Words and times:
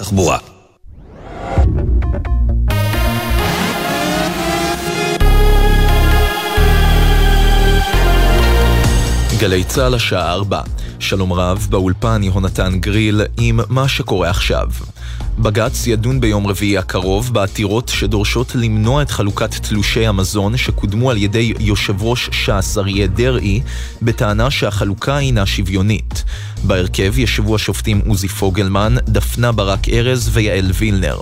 התחבורה. 0.00 0.38
גלי 9.38 9.64
צה"ל 9.64 9.94
השעה 9.94 10.32
4. 10.32 10.60
שלום 10.98 11.32
רב, 11.32 11.66
באולפן 11.70 12.22
יהונתן 12.22 12.80
גריל 12.80 13.20
עם 13.36 13.60
מה 13.68 13.88
שקורה 13.88 14.30
עכשיו. 14.30 14.68
בג"ץ 15.42 15.86
ידון 15.86 16.20
ביום 16.20 16.46
רביעי 16.46 16.78
הקרוב 16.78 17.32
בעתירות 17.32 17.88
שדורשות 17.88 18.54
למנוע 18.54 19.02
את 19.02 19.10
חלוקת 19.10 19.54
תלושי 19.54 20.06
המזון 20.06 20.56
שקודמו 20.56 21.10
על 21.10 21.16
ידי 21.16 21.52
יושב 21.58 22.02
ראש 22.02 22.28
ש"ס 22.32 22.78
אריה 22.78 23.06
דרעי, 23.06 23.60
בטענה 24.02 24.50
שהחלוקה 24.50 25.18
אינה 25.18 25.46
שוויונית. 25.46 26.24
בהרכב 26.62 27.18
ישבו 27.18 27.54
השופטים 27.54 28.00
עוזי 28.06 28.28
פוגלמן, 28.28 28.94
דפנה 29.04 29.52
ברק 29.52 29.88
ארז 29.88 30.30
ויעל 30.32 30.70
וילנר. 30.74 31.20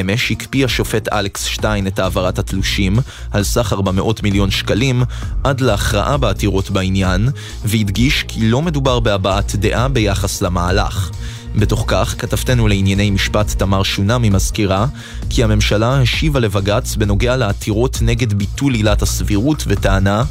אמש 0.00 0.30
הקפיא 0.30 0.64
השופט 0.64 1.08
אלכס 1.12 1.44
שטיין 1.44 1.86
את 1.86 1.98
העברת 1.98 2.38
התלושים 2.38 2.98
על 3.30 3.44
סך 3.44 3.72
400 3.72 4.22
מיליון 4.22 4.50
שקלים 4.50 5.02
עד 5.44 5.60
להכרעה 5.60 6.16
בעתירות 6.16 6.70
בעניין, 6.70 7.28
והדגיש 7.64 8.24
כי 8.28 8.50
לא 8.50 8.62
מדובר 8.62 9.00
בהבעת 9.00 9.56
דעה 9.56 9.88
ביחס 9.88 10.42
למהלך. 10.42 11.10
בתוך 11.56 11.84
כך, 11.86 12.14
כתבתנו 12.18 12.68
לענייני 12.68 13.10
משפט 13.10 13.50
תמר 13.50 13.82
שונמי 13.82 14.30
מזכירה 14.30 14.86
כי 15.30 15.44
הממשלה 15.44 16.00
השיבה 16.00 16.40
לבג"ץ 16.40 16.96
בנוגע 16.96 17.36
לעתירות 17.36 17.98
נגד 18.02 18.32
ביטול 18.32 18.74
עילת 18.74 19.02
הסבירות 19.02 19.64
וטענה 19.66 20.24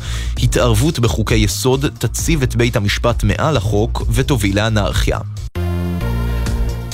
התערבות 0.44 1.00
בחוקי 1.00 1.36
יסוד 1.36 1.86
תציב 1.98 2.42
את 2.42 2.56
בית 2.56 2.76
המשפט 2.76 3.24
מעל 3.24 3.58
החוק 3.58 4.04
ותוביל 4.14 4.56
לאנרכיה. 4.56 5.20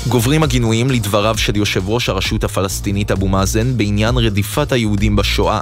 גוברים 0.10 0.44
הגינויים 0.44 0.90
לדבריו 0.90 1.38
של 1.38 1.56
יושב 1.56 1.90
ראש 1.90 2.10
הרשות 2.10 2.44
הפלסטינית 2.44 3.12
אבו 3.12 3.28
מאזן 3.28 3.78
בעניין 3.78 4.18
רדיפת 4.18 4.72
היהודים 4.72 5.16
בשואה. 5.16 5.60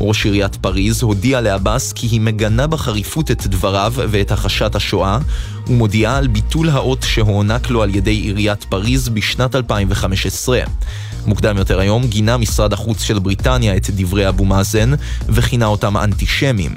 ראש 0.00 0.24
עיריית 0.24 0.56
פריז 0.56 1.02
הודיע 1.02 1.40
לעבאס 1.40 1.92
כי 1.92 2.06
היא 2.06 2.20
מגנה 2.20 2.66
בחריפות 2.66 3.30
את 3.30 3.46
דבריו 3.46 3.92
ואת 3.96 4.32
הכחשת 4.32 4.74
השואה, 4.74 5.18
ומודיעה 5.66 6.16
על 6.16 6.26
ביטול 6.26 6.70
האות 6.70 7.02
שהוענק 7.02 7.70
לו 7.70 7.82
על 7.82 7.94
ידי 7.94 8.10
עיריית 8.10 8.64
פריז 8.64 9.08
בשנת 9.08 9.56
2015. 9.56 10.60
מוקדם 11.26 11.56
יותר 11.56 11.80
היום 11.80 12.06
גינה 12.06 12.36
משרד 12.36 12.72
החוץ 12.72 13.02
של 13.02 13.18
בריטניה 13.18 13.76
את 13.76 13.90
דברי 13.90 14.28
אבו 14.28 14.44
מאזן 14.44 14.90
וכינה 15.28 15.66
אותם 15.66 15.96
אנטישמים. 15.96 16.72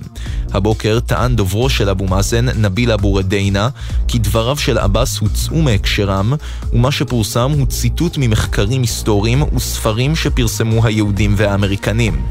הבוקר 0.54 1.00
טען 1.00 1.36
דוברו 1.36 1.70
של 1.70 1.90
אבו 1.90 2.08
מאזן, 2.08 2.46
נביל 2.46 2.92
אבו 2.92 3.16
רדיינה, 3.16 3.70
כי 4.08 4.20
דבריו 4.20 4.58
של 4.58 4.78
עבאס 4.78 5.18
הוצאו 5.18 5.62
מהקשרם, 5.62 6.34
ומה 6.74 6.92
שפורסם 6.92 7.52
הוא 7.52 7.68
ציטוט 7.68 8.18
ממחקרים 8.18 8.82
היסטוריים 8.82 9.44
וספרים 9.56 10.16
שפרסמו 10.16 10.86
היהודים 10.86 11.34
והאמריקנים. 11.38 12.22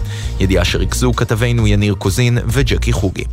ידיעה 0.41 0.65
שריכזו 0.65 1.13
כתבינו 1.13 1.67
יניר 1.67 1.95
קוזין 1.95 2.39
וג'קי 2.47 2.93
חוגי. 2.93 3.25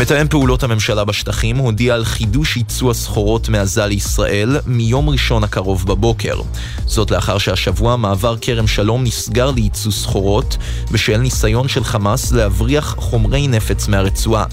מתאם 0.00 0.28
פעולות 0.28 0.62
הממשלה 0.62 1.04
בשטחים 1.04 1.56
הודיע 1.56 1.94
על 1.94 2.04
חידוש 2.04 2.56
ייצוא 2.56 2.90
הסחורות 2.90 3.48
מעזה 3.48 3.86
לישראל 3.86 4.56
מיום 4.66 5.08
ראשון 5.08 5.44
הקרוב 5.44 5.86
בבוקר. 5.86 6.40
זאת 6.86 7.10
לאחר 7.10 7.38
שהשבוע 7.38 7.96
מעבר 7.96 8.36
כרם 8.40 8.66
שלום 8.66 9.04
נסגר 9.04 9.50
לייצוא 9.50 9.92
סחורות 9.92 10.56
בשל 10.92 11.16
ניסיון 11.16 11.68
של 11.68 11.84
חמאס 11.84 12.32
להבריח 12.32 12.94
חומרי 12.98 13.48
נפץ 13.48 13.88
מהרצועה. 13.88 14.44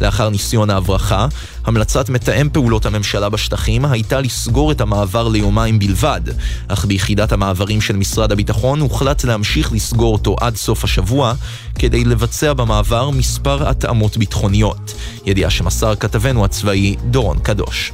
לאחר 0.00 0.28
ניסיון 0.28 0.70
ההברחה, 0.70 1.26
המלצת 1.68 2.08
מתאם 2.08 2.48
פעולות 2.52 2.86
הממשלה 2.86 3.28
בשטחים 3.28 3.84
הייתה 3.84 4.20
לסגור 4.20 4.72
את 4.72 4.80
המעבר 4.80 5.28
ליומיים 5.28 5.78
בלבד, 5.78 6.20
אך 6.68 6.84
ביחידת 6.84 7.32
המעברים 7.32 7.80
של 7.80 7.96
משרד 7.96 8.32
הביטחון 8.32 8.80
הוחלט 8.80 9.24
להמשיך 9.24 9.72
לסגור 9.72 10.12
אותו 10.12 10.36
עד 10.40 10.56
סוף 10.56 10.84
השבוע, 10.84 11.34
כדי 11.78 12.04
לבצע 12.04 12.52
במעבר 12.52 13.10
מספר 13.10 13.68
התאמות 13.68 14.16
ביטחוניות. 14.16 14.94
ידיעה 15.26 15.50
שמסר 15.50 15.94
כתבנו 15.94 16.44
הצבאי 16.44 16.96
דורון 17.10 17.38
קדוש. 17.38 17.92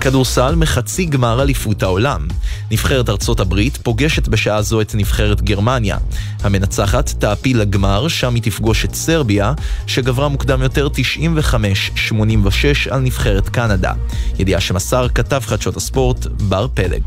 כדורסל 0.00 0.54
מחצי 0.54 1.04
גמר 1.04 1.42
אליפות 1.42 1.82
העולם. 1.82 2.28
נבחרת 2.70 3.08
ארצות 3.08 3.40
הברית 3.40 3.76
פוגשת 3.82 4.28
בשעה 4.28 4.62
זו 4.62 4.80
את 4.80 4.94
נבחרת 4.94 5.42
גרמניה. 5.42 5.98
המנצחת 6.42 7.08
תעפיל 7.18 7.60
לגמר, 7.60 8.08
שם 8.08 8.34
היא 8.34 8.42
תפגוש 8.42 8.84
את 8.84 8.94
סרביה, 8.94 9.52
שגברה 9.86 10.28
מוקדם 10.28 10.62
יותר 10.62 10.88
95-86 12.12 12.20
על 12.90 13.00
נבחרת 13.00 13.48
קנדה. 13.48 13.92
ידיעה 14.38 14.60
שמסר 14.60 15.08
כתב 15.14 15.42
חדשות 15.46 15.76
הספורט 15.76 16.26
בר 16.26 16.66
פלג. 16.74 17.02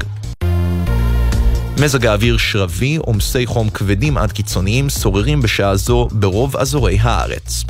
מזג 1.82 2.06
האוויר 2.06 2.38
שרבי, 2.38 2.96
עומסי 2.96 3.46
חום 3.46 3.70
כבדים 3.70 4.18
עד 4.18 4.32
קיצוניים 4.32 4.90
שוררים 4.90 5.42
בשעה 5.42 5.76
זו 5.76 6.08
ברוב 6.12 6.58
אזורי 6.58 6.98
הארץ. 7.02 7.64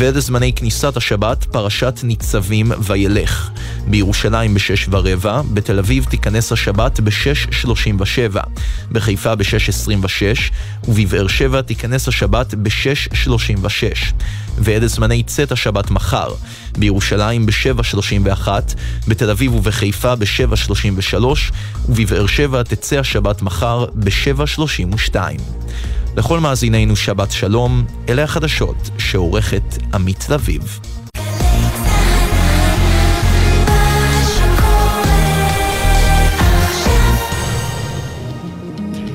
ואלה 0.00 0.20
זמני 0.20 0.52
כניסת 0.52 0.96
השבת, 0.96 1.44
פרשת 1.44 2.00
ניצבים 2.02 2.72
וילך. 2.82 3.50
בירושלים 3.86 4.54
ב-6 4.54 4.88
ורבע, 4.90 5.42
בתל 5.54 5.78
אביב 5.78 6.04
תיכנס 6.04 6.52
השבת 6.52 7.00
ב-6.37, 7.00 8.36
בחיפה 8.92 9.34
ב-6.26, 9.34 10.52
ובבאר 10.88 11.28
שבע 11.28 11.62
תיכנס 11.62 12.08
השבת 12.08 12.54
ב-6.36. 12.54 14.14
ואלה 14.58 14.86
זמני 14.86 15.22
צאת 15.22 15.52
השבת 15.52 15.90
מחר, 15.90 16.28
בירושלים 16.78 17.46
ב-7.31, 17.46 18.48
בתל 19.08 19.30
אביב 19.30 19.54
ובחיפה 19.54 20.16
ב-7.33, 20.16 21.24
ובבאר 21.88 22.26
שבע 22.26 22.62
תצא 22.62 22.98
השבת 22.98 23.42
מחר 23.42 23.86
ב-7.32. 23.94 25.16
לכל 26.16 26.40
מאזינינו 26.40 26.96
שבת 26.96 27.30
שלום, 27.30 27.84
אלה 28.08 28.22
החדשות 28.22 28.90
שעורכת 28.98 29.62
עמית 29.94 30.28
לביא. 30.28 30.60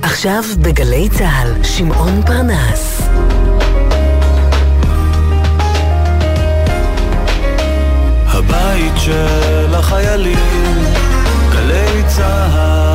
עכשיו 0.01 0.43
בגלי 0.61 1.09
צה"ל, 1.09 1.63
שמעון 1.63 2.21
פרנס. 2.25 3.01
הבית 8.27 8.93
של 8.97 9.75
החיילים, 9.75 10.83
גלי 11.51 12.03
צה"ל 12.07 12.94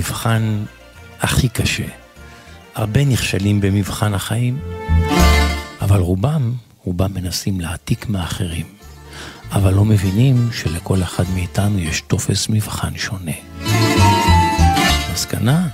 המבחן 0.00 0.64
הכי 1.20 1.48
קשה. 1.48 1.86
הרבה 2.74 3.04
נכשלים 3.04 3.60
במבחן 3.60 4.14
החיים, 4.14 4.58
אבל 5.80 6.00
רובם, 6.00 6.52
רובם 6.84 7.14
מנסים 7.14 7.60
להעתיק 7.60 8.08
מאחרים. 8.08 8.66
אבל 9.52 9.74
לא 9.74 9.84
מבינים 9.84 10.48
שלכל 10.52 11.02
אחד 11.02 11.24
מאיתנו 11.34 11.78
יש 11.78 12.00
טופס 12.00 12.48
מבחן 12.48 12.96
שונה. 12.96 13.32
מסקנה, 15.12 15.68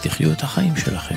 תחיו 0.00 0.32
את 0.32 0.42
החיים 0.42 0.76
שלכם. 0.76 1.16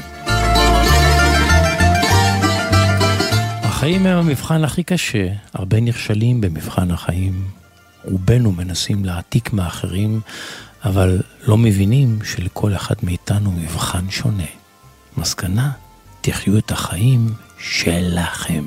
החיים 3.63 4.05
הם 4.05 4.17
המבחן 4.17 4.63
הכי 4.63 4.83
קשה, 4.83 5.27
הרבה 5.53 5.81
נכשלים 5.81 6.41
במבחן 6.41 6.91
החיים. 6.91 7.47
רובנו 8.03 8.51
מנסים 8.51 9.05
להעתיק 9.05 9.53
מאחרים, 9.53 10.21
אבל 10.83 11.21
לא 11.43 11.57
מבינים 11.57 12.19
שלכל 12.23 12.75
אחד 12.75 12.95
מאיתנו 13.03 13.51
מבחן 13.51 14.09
שונה. 14.09 14.43
מסקנה, 15.17 15.71
תחיו 16.21 16.57
את 16.57 16.71
החיים 16.71 17.33
שלכם. 17.59 18.63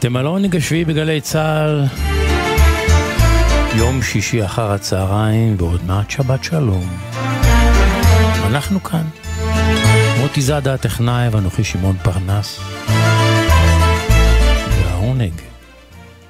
אתם 0.00 0.16
על 0.16 0.26
העונג 0.26 0.56
השביעי 0.56 0.84
בגלי 0.84 1.20
צה"ל, 1.20 1.84
יום 3.78 4.02
שישי 4.02 4.44
אחר 4.44 4.72
הצהריים 4.72 5.56
ועוד 5.58 5.84
מעט 5.84 6.10
שבת 6.10 6.44
שלום. 6.44 6.88
אנחנו 8.46 8.82
כאן, 8.82 9.04
מוטי 10.20 10.40
זאדה 10.40 10.74
הטכנאי 10.74 11.28
ואנוכי 11.28 11.64
שמעון 11.64 11.96
פרנס. 12.02 12.60
והעונג, 14.68 15.32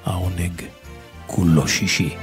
העונג, 0.05 0.61
כולו 1.27 1.67
שישי. 1.67 2.15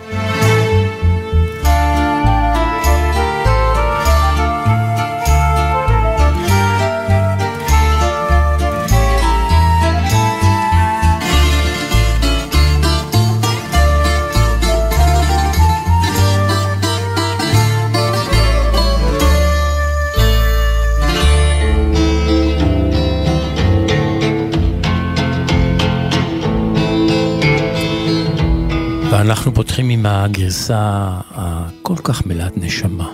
ואנחנו 29.28 29.54
פותחים 29.54 29.90
עם 29.90 30.06
הגרסה 30.06 31.08
הכל 31.30 31.94
כך 32.04 32.26
מלאת 32.26 32.52
נשמה 32.56 33.08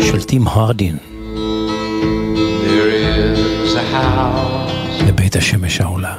של 0.00 0.22
טים 0.22 0.48
הרדין. 0.48 0.96
לבית 5.08 5.36
השמש 5.36 5.80
העולה. 5.80 6.14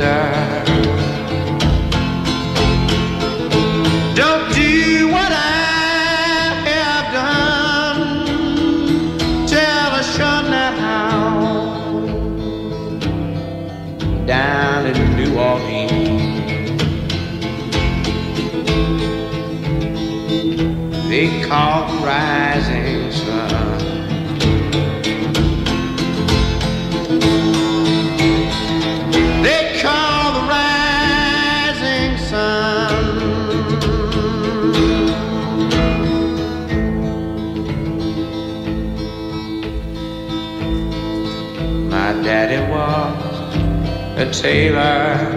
die. 0.00 0.59
sailor 44.32 45.29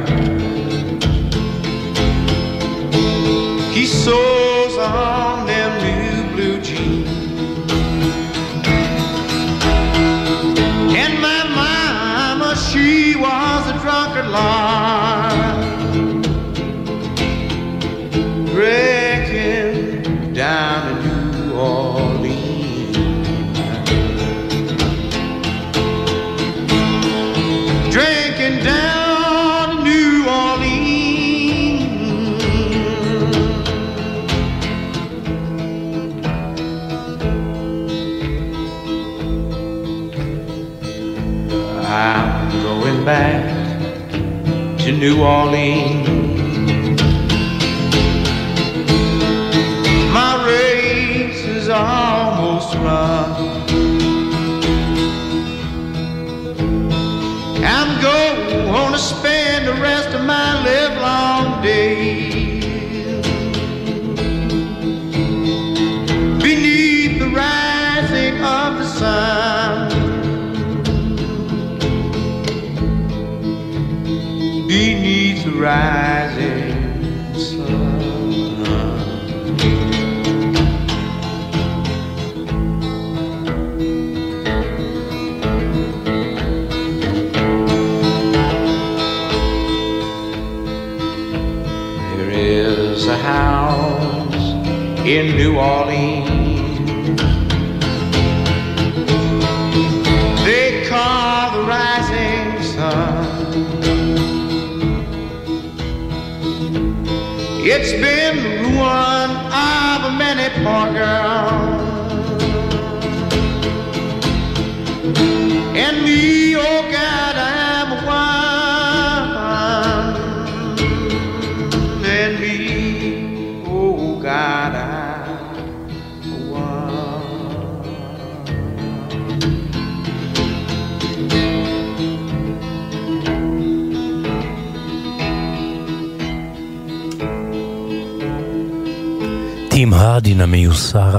טים 139.74 139.94
הרדין 139.94 140.42
המיוסר, 140.42 141.18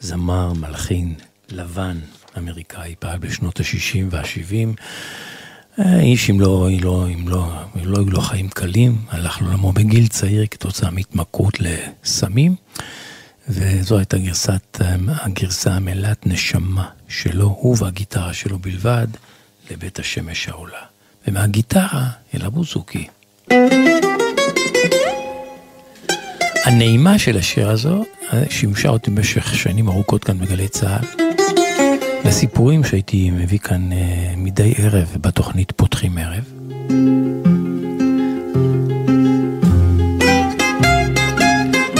זמר, 0.00 0.52
מלחין, 0.52 1.14
לבן, 1.48 1.98
אמריקאי, 2.38 2.94
פעל 2.98 3.18
בשנות 3.18 3.60
ה-60 3.60 3.98
וה-70. 4.10 4.80
איש 6.00 6.30
אם 6.30 6.40
לא, 6.40 6.68
אם 6.70 6.84
לא, 6.84 7.06
אם 7.14 7.28
לא, 7.28 7.52
אם 7.76 7.84
לא 7.84 7.98
היו 7.98 8.10
לו 8.10 8.20
חיים 8.20 8.48
קלים, 8.48 8.96
הלך 9.08 9.42
לעולמו 9.42 9.72
בגיל 9.72 10.08
צעיר 10.08 10.46
כתוצאה 10.46 10.90
מהתמכרות 10.90 11.58
לסמים, 11.60 12.54
וזו 13.48 13.98
הייתה 13.98 14.18
גרסת, 14.18 14.80
הגרסה 15.08 15.72
המלאת 15.72 16.26
נשמה 16.26 16.88
שלו, 17.08 17.56
הוא 17.60 17.76
והגיטרה 17.78 18.32
שלו 18.32 18.58
בלבד, 18.58 19.08
לבית 19.70 19.98
השמש 19.98 20.48
העולה. 20.48 20.82
ומהגיטרה 21.28 22.08
אל 22.34 22.46
הבוזוקי. 22.46 23.06
הנעימה 26.64 27.18
של 27.18 27.36
השיר 27.36 27.70
הזו 27.70 28.04
שימשה 28.50 28.88
אותי 28.88 29.10
במשך 29.10 29.54
שנים 29.54 29.88
ארוכות 29.88 30.24
כאן 30.24 30.38
בגלי 30.38 30.68
צה"ל. 30.68 31.22
לסיפורים 32.24 32.84
שהייתי 32.84 33.30
מביא 33.30 33.58
כאן 33.58 33.92
uh, 33.92 33.94
מדי 34.36 34.74
ערב 34.76 35.16
בתוכנית 35.20 35.72
פותחים 35.76 36.18
ערב. 36.18 36.44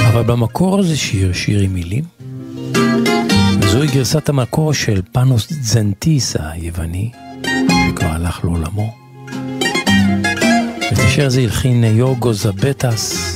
אבל 0.08 0.22
במקור 0.22 0.82
זה 0.82 0.96
שיר, 0.96 1.32
שיר 1.32 1.60
עם 1.60 1.74
מילים. 1.74 2.04
וזוהי 3.60 3.88
גרסת 3.88 4.28
המקור 4.28 4.74
של 4.74 5.00
פאנוס 5.12 5.46
זנטיס 5.50 6.36
היווני, 6.38 7.10
שכבר 7.88 8.08
הלך 8.08 8.44
לעולמו. 8.44 8.94
את 10.92 10.98
השיר 10.98 11.26
הזה 11.26 11.40
הלחין 11.40 11.84
יורגו 11.84 12.32
זבטס. 12.32 13.34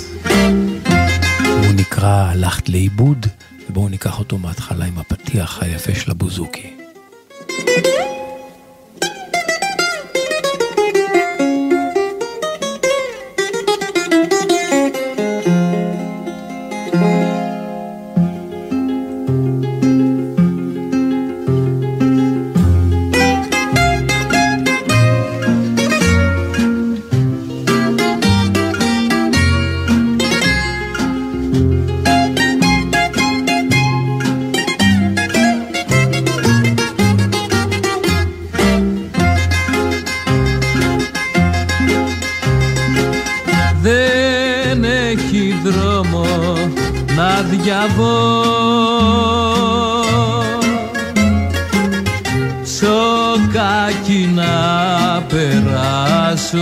הוא 1.69 1.77
נקרא 1.77 2.31
הלכת 2.31 2.69
לאיבוד, 2.69 3.27
ובואו 3.71 3.89
ניקח 3.89 4.19
אותו 4.19 4.39
מההתחלה 4.39 4.85
עם 4.85 4.99
הפתיח 4.99 5.63
היפה 5.63 5.95
של 5.95 6.11
הבוזוקי. 6.11 6.78
Σοκάκι 53.89 54.31
να 54.35 55.23
περάσω 55.29 56.59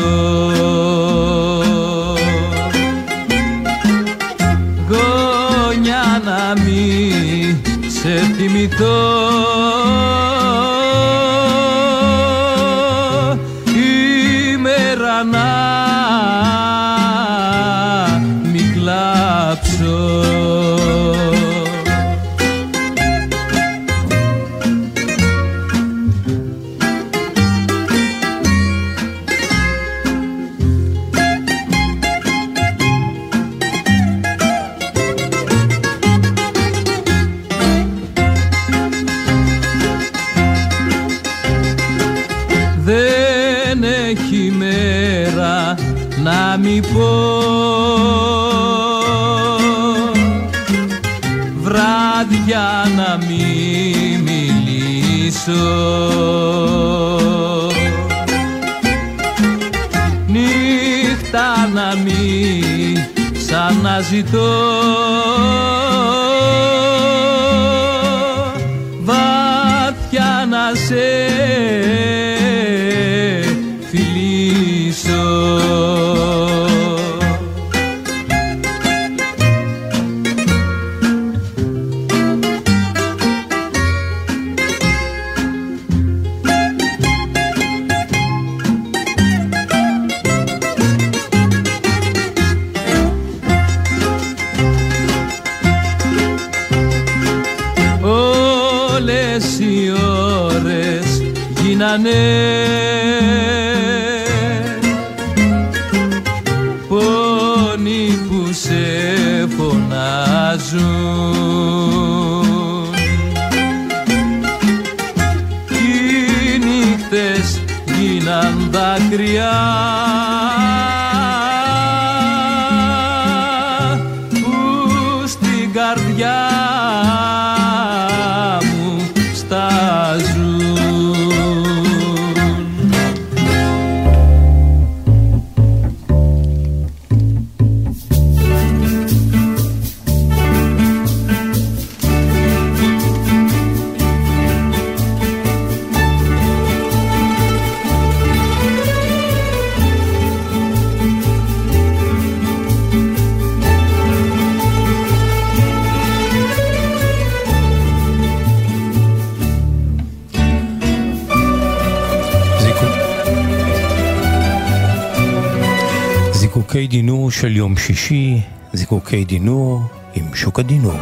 שישי, 167.86 168.40
זיקוקי 168.72 169.24
דינור 169.24 169.80
עם 170.14 170.34
שוק 170.34 170.58
הדינור. 170.58 170.92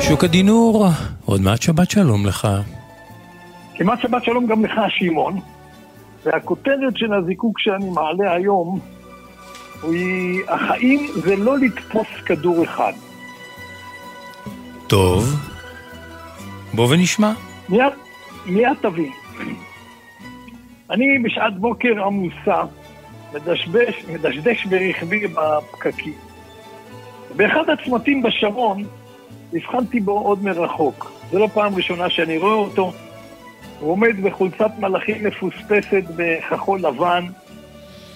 שוק 0.00 0.24
הדינור, 0.24 0.86
עוד 1.24 1.40
מעט 1.40 1.62
שבת 1.62 1.90
שלום 1.90 2.26
לך. 2.26 2.48
כמעט 3.74 4.00
שבת 4.00 4.24
שלום 4.24 4.46
גם 4.46 4.64
לך, 4.64 4.80
שמעון. 4.88 5.40
והכותרת 6.24 6.96
של 6.96 7.14
הזיקוק 7.14 7.58
שאני 7.58 7.90
מעלה 7.90 8.32
היום 8.32 8.80
היא 9.82 10.42
החיים 10.48 11.06
זה 11.24 11.36
לא 11.36 11.58
לתפוס 11.58 12.08
כדור 12.26 12.64
אחד. 12.64 12.92
טוב, 14.86 15.53
בוא 16.74 16.88
ונשמע. 16.90 17.32
מיד, 17.68 17.92
מיד 18.46 18.76
תבין. 18.82 19.12
אני 20.90 21.18
בשעת 21.24 21.58
בוקר 21.58 22.04
עמוסה, 22.04 22.62
מדשדש, 23.34 24.04
מדשדש 24.12 24.66
ברכבי 24.66 25.26
בפקקים. 25.26 26.12
באחד 27.36 27.70
הצמתים 27.70 28.22
בשרון 28.22 28.84
הבחנתי 29.52 30.00
בו 30.00 30.12
עוד 30.12 30.44
מרחוק. 30.44 31.12
זו 31.30 31.38
לא 31.38 31.48
פעם 31.54 31.74
ראשונה 31.74 32.10
שאני 32.10 32.38
רואה 32.38 32.54
אותו. 32.54 32.92
הוא 33.80 33.90
עומד 33.90 34.22
בחולצת 34.22 34.70
מלאכים 34.78 35.24
מפוספסת 35.26 36.02
בכחול 36.16 36.80
לבן, 36.80 37.24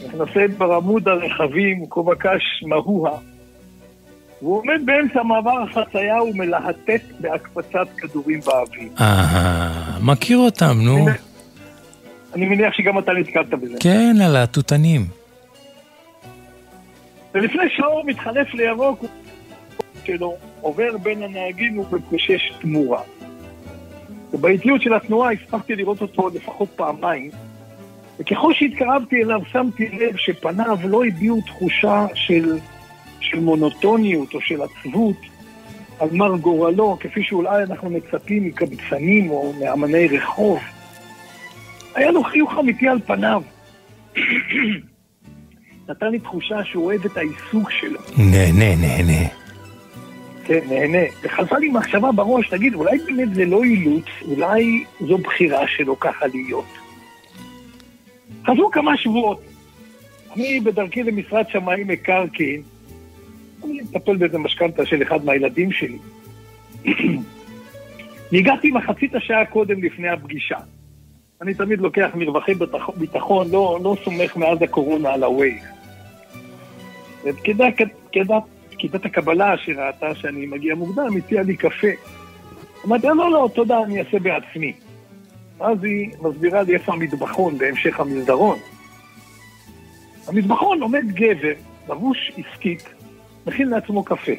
נכנסת 0.06 0.50
ברמוד 0.58 1.08
הרכבים, 1.08 1.86
כובע 1.86 2.14
קש 2.14 2.64
מהוה. 2.66 3.18
והוא 4.42 4.58
עומד 4.58 4.80
באמצע 4.84 5.22
מעבר 5.22 5.62
החצייה 5.62 6.22
ומלהטט 6.22 7.02
בהקפצת 7.20 7.88
כדורים 7.96 8.40
באוויר. 8.40 8.88
אהה, 9.00 9.98
מכיר 10.02 10.38
אותם, 10.38 10.74
נו. 10.80 11.06
אני 12.34 12.46
מניח 12.46 12.74
שגם 12.74 12.98
אתה 12.98 13.12
נתקלת 13.12 13.50
בזה. 13.50 13.76
כן, 13.80 14.16
על 14.24 14.36
התותנים. 14.36 15.06
ולפני 17.34 17.62
שהאור 17.76 18.04
מתחלף 18.06 18.54
לירוק, 18.54 19.00
הוא 19.00 19.08
שלו 20.04 20.36
עובר 20.60 20.98
בין 21.02 21.22
הנהגים 21.22 21.78
ומקושש 21.78 22.52
תמורה. 22.60 23.02
ובאיטיות 24.32 24.82
של 24.82 24.94
התנועה 24.94 25.32
הספקתי 25.32 25.76
לראות 25.76 26.02
אותו 26.02 26.28
לפחות 26.28 26.68
פעמיים, 26.76 27.30
וככל 28.18 28.54
שהתקרבתי 28.54 29.22
אליו 29.22 29.40
שמתי 29.52 29.88
לב 29.88 30.16
שפניו 30.16 30.78
לא 30.84 31.04
הביעו 31.04 31.40
תחושה 31.46 32.06
של, 32.14 32.58
של 33.20 33.40
מונוטוניות 33.40 34.34
או 34.34 34.40
של 34.40 34.62
עצבות 34.62 35.16
על 35.98 36.08
מר 36.12 36.36
גורלו, 36.36 36.96
כפי 37.00 37.22
שאולי 37.22 37.62
אנחנו 37.62 37.90
מצפים 37.90 38.44
מקבצנים 38.44 39.30
או 39.30 39.52
מאמני 39.60 40.08
רחוב. 40.08 40.58
היה 41.94 42.10
לו 42.10 42.24
חיוך 42.24 42.52
אמיתי 42.60 42.88
על 42.88 42.98
פניו. 43.06 43.42
נתן 45.88 46.06
לי 46.10 46.18
תחושה 46.18 46.64
שהוא 46.64 46.84
אוהב 46.84 47.04
את 47.04 47.16
העיסוק 47.16 47.70
שלו. 47.70 48.00
נהנה, 48.18 48.76
נהנה. 48.76 49.28
כן, 50.44 50.60
נהנה. 50.68 50.98
וחזרה 51.22 51.58
לי 51.58 51.68
מחשבה 51.68 52.12
בראש, 52.12 52.48
תגיד, 52.48 52.74
אולי 52.74 52.98
באמת 52.98 53.34
זה 53.34 53.44
לא 53.44 53.64
אילוץ, 53.64 54.04
אולי 54.22 54.84
זו 55.00 55.18
בחירה 55.18 55.68
שלו 55.68 56.00
ככה 56.00 56.26
להיות. 56.26 56.78
חזרו 58.46 58.70
כמה 58.70 58.96
שבועות. 58.96 59.40
אני 60.36 60.60
בדרכי 60.60 61.02
למשרד 61.02 61.44
שמאי 61.48 61.84
מקרקעין, 61.86 62.62
אני 63.64 63.80
מטפל 63.80 64.16
באיזה 64.16 64.38
משכנתה 64.38 64.86
של 64.86 65.02
אחד 65.02 65.24
מהילדים 65.24 65.72
שלי. 65.72 65.98
הגעתי 68.32 68.70
מחצית 68.70 69.14
השעה 69.14 69.44
קודם 69.44 69.82
לפני 69.82 70.08
הפגישה. 70.08 70.56
אני 71.42 71.54
תמיד 71.54 71.80
לוקח 71.80 72.10
מרווחי 72.14 72.52
ביטחון, 72.96 73.50
לא, 73.50 73.78
לא 73.82 73.96
סומך 74.04 74.36
מאז 74.36 74.62
הקורונה 74.62 75.10
על 75.10 75.24
ה-Waze. 75.24 75.78
ופקידת 77.24 79.04
הקבלה 79.04 79.56
שראתה 79.56 80.14
שאני 80.14 80.46
מגיע 80.46 80.74
מוקדם, 80.74 81.16
הציעה 81.16 81.42
לי 81.42 81.56
קפה. 81.56 81.88
אמרתי, 82.86 83.06
לא, 83.06 83.30
לא, 83.30 83.48
תודה, 83.54 83.82
אני 83.82 83.98
אעשה 83.98 84.18
בעצמי. 84.18 84.72
אז 85.60 85.84
היא 85.84 86.10
מסבירה 86.22 86.62
לי 86.62 86.74
איפה 86.74 86.92
המטבחון 86.92 87.58
בהמשך 87.58 88.00
המסדרון. 88.00 88.58
במטבחון 90.28 90.82
עומד 90.82 91.04
גבר, 91.14 91.52
לבוש 91.88 92.32
עסקית, 92.36 92.88
מכין 93.46 93.68
לעצמו 93.68 94.04
קפה. 94.04 94.32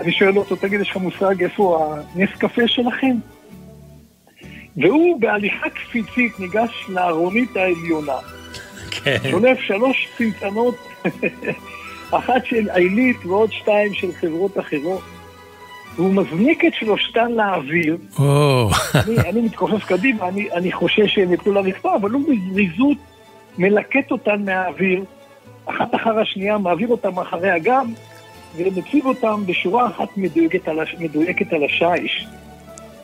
אני 0.00 0.12
שואל 0.12 0.38
אותו, 0.38 0.56
תגיד, 0.56 0.80
יש 0.80 0.90
לך 0.90 0.96
מושג 0.96 1.42
איפה 1.42 1.94
הנס 2.14 2.30
קפה 2.38 2.68
שלכם? 2.68 3.16
והוא 4.76 5.20
בהליכה 5.20 5.70
קפיצית 5.70 6.40
ניגש 6.40 6.86
לארונית 6.88 7.56
העליונה. 7.56 8.18
כן. 8.90 9.16
שולף 9.30 9.58
שלוש 9.58 10.08
צנצנות, 10.18 10.74
אחת 12.18 12.44
של 12.44 12.70
עילית 12.70 13.26
ועוד 13.26 13.52
שתיים 13.52 13.94
של 13.94 14.12
חברות 14.12 14.58
אחרות. 14.58 15.02
והוא 15.96 16.14
מזניק 16.14 16.64
את 16.64 16.74
שלושתן 16.74 17.32
לאוויר. 17.32 17.96
או, 18.18 18.68
אני, 18.94 19.16
אני 19.30 19.40
מתכופף 19.40 19.84
קדימה, 19.84 20.28
אני, 20.28 20.52
אני 20.52 20.72
חושש 20.72 21.14
שהם 21.14 21.32
יפלו 21.32 21.52
לרצפה, 21.52 21.96
אבל 21.96 22.10
הוא 22.10 22.22
בזריזות 22.22 22.98
מלקט 23.58 24.10
אותן 24.10 24.44
מהאוויר, 24.44 25.04
אחת 25.66 25.94
אחר 25.94 26.18
השנייה, 26.18 26.58
מעביר 26.58 26.88
אותן 26.88 27.18
אחרי 27.18 27.50
הגב, 27.50 27.86
ומציב 28.56 29.06
אותן 29.06 29.46
בשורה 29.46 29.86
אחת 29.86 30.16
מדויקת 30.16 30.68
על, 30.68 30.80
הש... 30.80 30.94
מדויקת 30.98 31.52
על 31.52 31.64
השיש. 31.64 32.26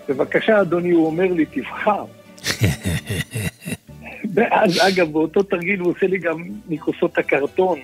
בבקשה, 0.09 0.61
אדוני, 0.61 0.91
הוא 0.91 1.07
אומר 1.07 1.33
לי, 1.33 1.47
תבחר. 1.47 2.05
ואז, 4.35 4.79
אגב, 4.89 5.13
באותו 5.13 5.43
תרגיל 5.43 5.81
הוא 5.81 5.93
עושה 5.93 6.07
לי 6.07 6.19
גם 6.19 6.45
מכוסות 6.69 7.19
הקרטון. 7.19 7.79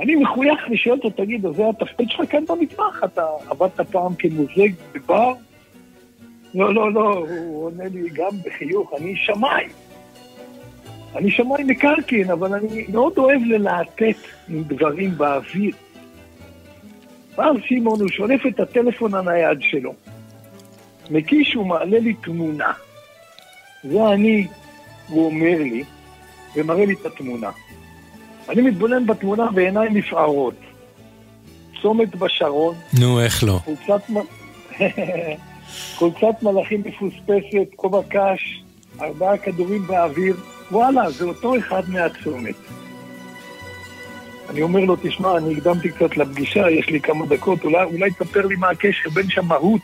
אני 0.00 0.16
מחוייך, 0.16 0.58
אני 0.66 0.76
שואל 0.76 0.94
אותו, 0.94 1.10
תגיד, 1.10 1.46
אז 1.46 1.54
זה 1.54 1.68
התפקיד 1.68 2.10
שלך 2.10 2.30
כאן 2.30 2.44
במטבח? 2.48 3.00
אתה 3.04 3.26
עבדת 3.50 3.80
פעם 3.80 4.14
כמוזג 4.14 4.68
בבר? 4.92 5.32
לא, 6.54 6.74
לא, 6.74 6.92
לא, 6.92 7.26
הוא 7.28 7.64
עונה 7.64 7.84
לי 7.84 8.08
גם 8.12 8.30
בחיוך, 8.44 8.92
אני 9.00 9.16
שמאי. 9.16 9.64
אני 11.16 11.30
שמאי 11.30 11.64
מקרקעין, 11.64 12.30
אבל 12.30 12.54
אני 12.54 12.84
מאוד 12.88 13.18
אוהב 13.18 13.40
ללהטט 13.46 14.02
עם 14.48 14.62
דברים 14.62 15.18
באוויר. 15.18 15.74
ואז 17.38 17.56
שמעון, 17.64 18.00
הוא 18.00 18.08
שולף 18.08 18.40
את 18.46 18.60
הטלפון 18.60 19.14
הנייד 19.14 19.58
שלו. 19.60 19.92
מקיש 21.10 21.56
ומעלה 21.56 21.98
לי 21.98 22.14
תמונה. 22.14 22.72
זה 23.84 24.08
אני, 24.12 24.46
הוא 25.08 25.26
אומר 25.26 25.58
לי, 25.58 25.84
ומראה 26.56 26.86
לי 26.86 26.92
את 26.92 27.06
התמונה. 27.06 27.50
אני 28.48 28.62
מתבונן 28.62 29.06
בתמונה 29.06 29.50
בעיניים 29.50 29.96
נפערות. 29.96 30.54
צומת 31.82 32.16
בשרון, 32.16 32.74
נו, 33.00 33.20
איך 33.20 33.44
לא? 33.44 33.58
חולצת, 33.64 34.10
מ- 34.10 34.78
חולצת 35.98 36.42
מלאכים 36.42 36.82
מפוספסת, 36.84 37.68
כובע 37.76 38.00
קש, 38.08 38.62
ארבעה 39.00 39.38
כדורים 39.38 39.82
באוויר. 39.86 40.36
וואלה, 40.70 41.10
זה 41.10 41.24
אותו 41.24 41.58
אחד 41.58 41.82
מהצומת. 41.88 42.54
אני 44.50 44.62
אומר 44.62 44.80
לו, 44.80 44.96
תשמע, 45.02 45.36
אני 45.36 45.52
הקדמתי 45.56 45.90
קצת 45.90 46.16
לפגישה, 46.16 46.70
יש 46.70 46.88
לי 46.88 47.00
כמה 47.00 47.26
דקות, 47.26 47.64
אולי, 47.64 47.84
אולי 47.84 48.10
תספר 48.10 48.46
לי 48.46 48.56
מה 48.56 48.70
הקשר 48.70 49.10
בין 49.14 49.30
שמאות 49.30 49.80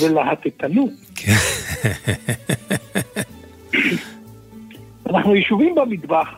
ולהטטנות. 0.00 0.90
אנחנו 5.10 5.36
ישובים 5.36 5.74
במטבח 5.74 6.28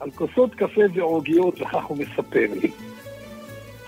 על 0.00 0.10
כוסות 0.10 0.54
קפה 0.54 0.80
ועוגיות, 0.94 1.62
וכך 1.62 1.84
הוא 1.84 1.96
מספר 1.98 2.46
לי. 2.62 2.70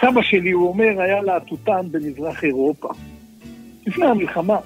סבא 0.01 0.23
שלי, 0.23 0.51
הוא 0.51 0.69
אומר, 0.69 1.01
היה 1.01 1.23
להטוטן 1.23 1.91
במזרח 1.91 2.45
אירופה. 2.45 2.89
לפני 3.87 4.07
המלחמה. 4.07 4.57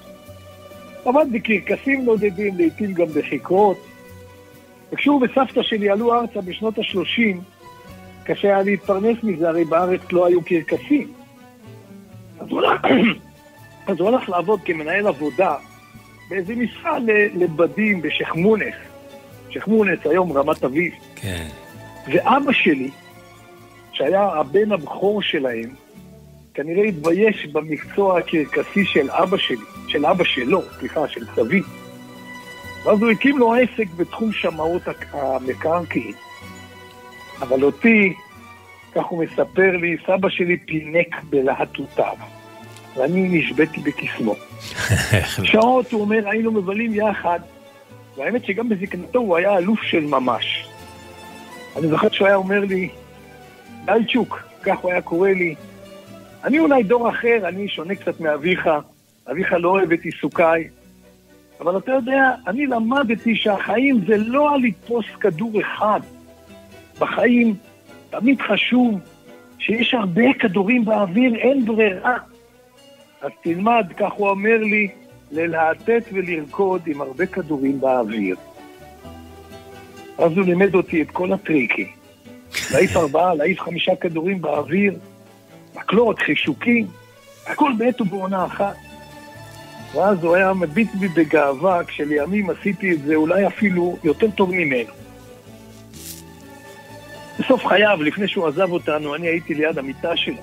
עבד 1.05 1.25
בקרקסים 1.31 2.05
נודדים, 2.05 2.57
לעיתים 2.57 2.93
גם 2.93 3.05
בחקרות. 3.05 3.88
וכשהוא 4.93 5.21
וסבתא 5.25 5.63
שלי 5.63 5.89
עלו 5.89 6.13
ארצה 6.13 6.41
בשנות 6.41 6.77
ה-30, 6.77 7.37
קשה 8.23 8.47
היה 8.47 8.63
להתפרנס 8.63 9.17
מזה, 9.23 9.49
הרי 9.49 9.65
בארץ 9.65 10.01
לא 10.11 10.25
היו 10.25 10.41
קרקסים. 10.41 11.11
אז 12.39 12.47
הוא 12.49 12.61
הלך, 12.61 12.81
אז 13.87 13.99
הוא 13.99 14.07
הלך 14.07 14.29
לעבוד 14.29 14.59
כמנהל 14.65 15.07
עבודה 15.07 15.55
באיזה 16.29 16.55
משרה 16.55 16.99
ל- 16.99 17.43
לבדים 17.43 18.01
בשייח' 18.01 18.35
מונס. 18.35 18.73
שייח' 19.49 19.67
מונס, 19.67 19.99
היום 20.05 20.31
רמת 20.31 20.63
אביב. 20.63 20.93
כן. 21.15 21.47
ואבא 22.13 22.51
שלי, 22.51 22.89
שהיה 23.91 24.23
הבן 24.23 24.71
הבכור 24.71 25.21
שלהם, 25.21 25.69
כנראה 26.53 26.83
התבייש 26.83 27.45
במקצוע 27.45 28.19
הקרקסי 28.19 28.85
של 28.85 29.11
אבא 29.11 29.37
שלי, 29.37 29.57
של 29.87 30.05
אבא 30.05 30.23
שלו, 30.23 30.61
סליחה, 30.79 31.07
של 31.07 31.25
סבי. 31.35 31.61
ואז 32.83 33.01
הוא 33.01 33.11
הקים 33.11 33.37
לו 33.37 33.53
עסק 33.53 33.87
בתחום 33.95 34.31
שמאות 34.31 34.81
המקרקעין. 35.11 36.13
אבל 37.41 37.63
אותי, 37.63 38.13
כך 38.95 39.05
הוא 39.05 39.23
מספר 39.23 39.77
לי, 39.81 39.97
סבא 40.07 40.29
שלי 40.29 40.57
פינק 40.57 41.15
בלהטוטיו. 41.29 42.15
ואני 42.95 43.39
נשבתי 43.39 43.81
בקסמו. 43.81 44.35
שעות, 45.51 45.91
הוא 45.91 46.01
אומר, 46.01 46.29
היינו 46.29 46.51
מבלים 46.51 46.93
יחד, 46.93 47.39
והאמת 48.17 48.45
שגם 48.45 48.69
בזקנתו 48.69 49.19
הוא 49.19 49.37
היה 49.37 49.57
אלוף 49.57 49.81
של 49.81 50.05
ממש. 50.05 50.67
אני 51.77 51.87
זוכר 51.87 52.09
שהוא 52.09 52.27
היה 52.27 52.35
אומר 52.35 52.59
לי, 52.59 52.89
דלצ'וק, 53.85 54.39
כך 54.63 54.79
הוא 54.79 54.91
היה 54.91 55.01
קורא 55.01 55.29
לי, 55.29 55.55
אני 56.43 56.59
אולי 56.59 56.83
דור 56.83 57.09
אחר, 57.09 57.47
אני 57.47 57.67
שונה 57.67 57.95
קצת 57.95 58.19
מאביך, 58.19 58.69
אביך 59.31 59.53
לא 59.53 59.69
אוהב 59.69 59.91
את 59.91 60.01
עיסוקיי, 60.01 60.67
אבל 61.59 61.77
אתה 61.77 61.91
יודע, 61.91 62.31
אני 62.47 62.65
למדתי 62.65 63.35
שהחיים 63.35 64.01
זה 64.07 64.17
לא 64.17 64.53
על 64.53 64.61
לתפוס 64.61 65.05
כדור 65.19 65.61
אחד. 65.61 65.99
בחיים 66.99 67.55
תמיד 68.09 68.41
חשוב 68.41 68.99
שיש 69.59 69.93
הרבה 69.93 70.33
כדורים 70.39 70.85
באוויר, 70.85 71.35
אין 71.35 71.65
ברירה. 71.65 72.17
אז 73.21 73.31
תלמד, 73.43 73.85
כך 73.97 74.11
הוא 74.11 74.29
אומר 74.29 74.57
לי, 74.57 74.87
ללהטט 75.31 76.03
ולרקוד 76.13 76.81
עם 76.87 77.01
הרבה 77.01 77.25
כדורים 77.25 77.79
באוויר. 77.79 78.35
אז 80.17 80.31
הוא 80.37 80.45
לימד 80.45 80.75
אותי 80.75 81.01
את 81.01 81.11
כל 81.11 81.33
הטריקים. 81.33 81.87
להעיף 82.71 82.97
ארבעה, 82.97 83.33
להעיף 83.33 83.59
חמישה 83.59 83.95
כדורים 83.95 84.41
באוויר, 84.41 84.93
מקלות, 85.75 86.19
חישוקים, 86.19 86.87
הכל 87.47 87.71
בעת 87.77 88.01
ובעונה 88.01 88.45
אחת. 88.45 88.75
ואז 89.93 90.23
הוא 90.23 90.35
היה 90.35 90.53
מביט 90.53 90.95
בי 90.95 91.07
בגאווה, 91.07 91.83
כשלימים 91.83 92.49
עשיתי 92.49 92.93
את 92.93 93.01
זה 93.01 93.15
אולי 93.15 93.47
אפילו 93.47 93.97
יותר 94.03 94.31
טוב 94.31 94.51
ממנו. 94.51 94.93
בסוף 97.39 97.65
חייו, 97.65 97.97
לפני 98.03 98.27
שהוא 98.27 98.47
עזב 98.47 98.71
אותנו, 98.71 99.15
אני 99.15 99.27
הייתי 99.27 99.53
ליד 99.53 99.77
המיטה 99.77 100.17
שלו. 100.17 100.41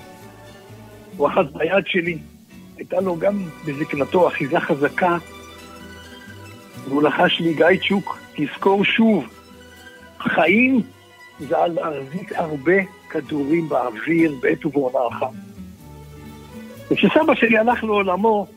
הוא 1.17 1.27
אחז 1.27 1.45
ביד 1.53 1.87
שלי, 1.87 2.17
הייתה 2.77 3.01
לו 3.01 3.15
גם 3.19 3.43
בזקנתו 3.65 4.27
אחיזה 4.27 4.59
חזקה, 4.59 5.17
והוא 6.87 7.03
לחש 7.03 7.39
לי, 7.39 7.53
גיא 7.53 7.65
צ'וק, 7.87 8.19
תזכור 8.35 8.85
שוב, 8.85 9.25
חיים 10.19 10.81
זה 11.39 11.57
על 11.57 11.71
להחזיק 11.71 12.33
הרבה 12.35 12.75
כדורים 13.09 13.69
באוויר 13.69 14.35
בעת 14.41 14.65
ובעונה 14.65 14.99
אחת. 15.11 15.31
וכשסבא 16.91 17.35
שלי 17.35 17.57
הלך 17.57 17.83
לעולמו, 17.83 18.47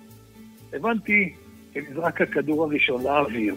הבנתי 0.72 1.32
שנזרק 1.74 2.20
הכדור 2.20 2.64
הראשון 2.64 3.02
לאוויר. 3.02 3.54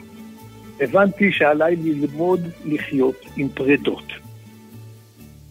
הבנתי 0.80 1.32
שעליי 1.32 1.76
ללמוד 1.76 2.41
לחיות 2.65 3.26
עם 3.38 3.49
פרדות. 3.49 4.13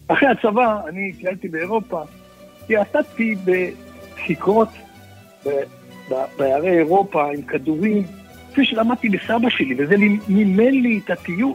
אחרי 0.07 0.29
הצבא, 0.29 0.81
אני 0.87 1.13
טיילתי 1.13 1.47
באירופה, 1.47 2.01
תיעתתי 2.67 3.35
בכיכרות 3.45 4.69
בערי 6.09 6.77
אירופה 6.77 7.31
עם 7.31 7.41
כדורים, 7.41 8.03
כפי 8.51 8.65
שלמדתי 8.65 9.09
לסבא 9.09 9.49
שלי, 9.49 9.75
וזה 9.77 9.95
מימן 10.27 10.71
לי 10.71 10.99
את 11.05 11.09
הטיול. 11.09 11.53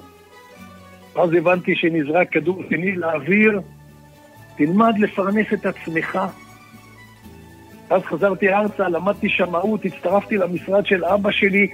אז 1.15 1.31
הבנתי 1.33 1.75
שנזרק 1.77 2.33
כדור 2.33 2.63
שני 2.69 2.97
לאוויר, 2.97 3.61
תלמד 4.57 4.99
לפרנס 4.99 5.47
את 5.53 5.67
עצמך. 5.67 6.19
אז 7.91 8.03
חזרתי 8.03 8.49
ארצה, 8.49 8.89
למדתי 8.89 9.29
שמאות, 9.29 9.85
הצטרפתי 9.85 10.37
למשרד 10.37 10.87
של 10.87 11.05
אבא 11.05 11.31
שלי, 11.31 11.69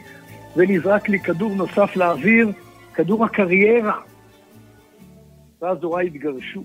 ונזרק 0.57 1.09
לי 1.09 1.19
כדור 1.19 1.55
נוסף 1.55 1.97
לאוויר, 1.97 2.53
כדור 2.95 3.25
הקריירה. 3.25 3.95
ואז 5.63 5.79
הוריי 5.83 6.07
התגרשו. 6.07 6.65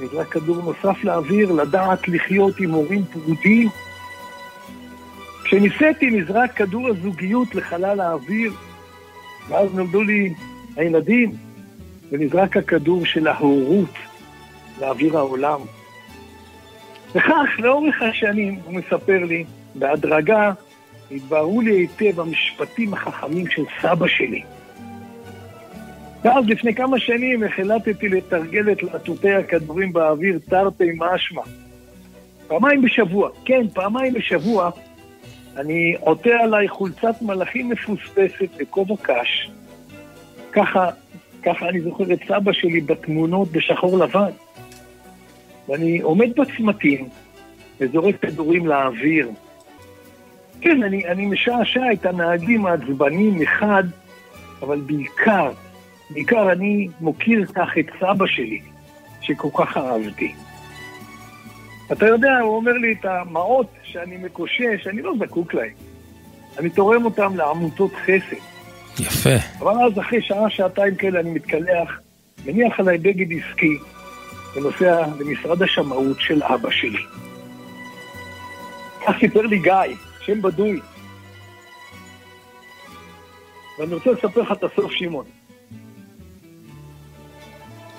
נזרק 0.00 0.28
כדור 0.28 0.56
נוסף 0.56 1.04
לאוויר, 1.04 1.52
לדעת 1.52 2.08
לחיות 2.08 2.60
עם 2.60 2.70
הורים 2.70 3.04
פרודים. 3.04 3.68
כשניסיתי 5.44 6.10
נזרק 6.10 6.52
כדור 6.52 6.88
הזוגיות 6.88 7.54
לחלל 7.54 8.00
האוויר, 8.00 8.52
ואז 9.48 9.74
נולדו 9.74 10.02
לי 10.02 10.34
הילדים, 10.76 11.32
ונזרק 12.10 12.56
הכדור 12.56 13.06
של 13.06 13.28
ההורות 13.28 13.94
לאוויר 14.80 15.18
העולם. 15.18 15.60
וכך, 17.14 17.48
לאורך 17.58 18.02
השנים, 18.02 18.58
הוא 18.64 18.74
מספר 18.74 19.24
לי, 19.24 19.44
בהדרגה 19.74 20.52
התבררו 21.10 21.60
לי 21.60 21.70
היטב 21.70 22.20
המשפטים 22.20 22.94
החכמים 22.94 23.50
של 23.50 23.62
סבא 23.82 24.06
שלי. 24.08 24.42
ואז 26.24 26.44
לפני 26.46 26.74
כמה 26.74 26.98
שנים 27.00 27.42
החלטתי 27.44 28.08
לתרגל 28.08 28.72
את 28.72 28.82
להטוטי 28.82 29.32
הכדורים 29.32 29.92
באוויר 29.92 30.38
תרתי 30.48 30.90
משמע. 30.96 31.42
פעמיים 32.48 32.82
בשבוע, 32.82 33.30
כן, 33.44 33.68
פעמיים 33.74 34.14
בשבוע, 34.14 34.70
אני 35.56 35.96
עוטה 36.00 36.30
עליי 36.42 36.68
חולצת 36.68 37.22
מלאכים 37.22 37.68
מפוספסת 37.68 38.48
וכובע 38.58 38.94
קש. 39.02 39.50
ככה, 40.52 40.90
ככה 41.42 41.68
אני 41.68 41.80
זוכר 41.80 42.12
את 42.12 42.18
סבא 42.28 42.52
שלי 42.52 42.80
בתמונות 42.80 43.52
בשחור 43.52 43.98
לבן. 43.98 44.30
ואני 45.68 46.00
עומד 46.00 46.28
בצמתים 46.36 47.08
וזורק 47.80 48.14
כדורים 48.20 48.66
לאוויר. 48.66 49.30
כן, 50.60 50.82
אני, 50.82 51.06
אני 51.08 51.26
משעשע 51.26 51.92
את 51.92 52.06
הנהגים 52.06 52.66
העצבניים 52.66 53.38
מחד, 53.38 53.84
אבל 54.62 54.80
בעיקר, 54.80 55.52
בעיקר 56.10 56.52
אני 56.52 56.88
מוקיר 57.00 57.46
כך 57.46 57.68
את 57.78 57.86
סבא 58.00 58.26
שלי, 58.26 58.60
שכל 59.20 59.48
כך 59.54 59.76
אהבתי. 59.76 60.34
אתה 61.92 62.06
יודע, 62.06 62.38
הוא 62.42 62.56
אומר 62.56 62.72
לי 62.72 62.92
את 62.92 63.04
המעות 63.04 63.66
שאני 63.82 64.16
מקושש, 64.16 64.86
אני 64.86 65.02
לא 65.02 65.12
זקוק 65.18 65.54
להם. 65.54 65.72
אני 66.58 66.70
תורם 66.70 67.04
אותם 67.04 67.36
לעמותות 67.36 67.92
חסד. 67.94 68.36
יפה. 68.98 69.36
אבל 69.58 69.72
אז 69.84 69.98
אחרי 69.98 70.22
שעה, 70.22 70.50
שעתיים 70.50 70.94
כאלה 70.94 71.20
אני 71.20 71.30
מתקלח, 71.30 72.00
מניח 72.46 72.80
עליי 72.80 72.98
בגד 72.98 73.26
עסקי, 73.38 73.78
ונוסע 74.54 75.06
למשרד 75.18 75.62
השמאות 75.62 76.20
של 76.20 76.42
אבא 76.42 76.70
שלי. 76.70 77.02
כך 79.06 79.14
סיפר 79.20 79.42
לי 79.42 79.58
גיא, 79.58 79.96
שם 80.20 80.42
בדוי. 80.42 80.80
ואני 83.78 83.94
רוצה 83.94 84.10
לספר 84.10 84.40
לך 84.42 84.52
את 84.52 84.64
הסוף, 84.64 84.92
שמעון. 84.92 85.24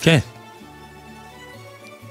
כן. 0.01 0.17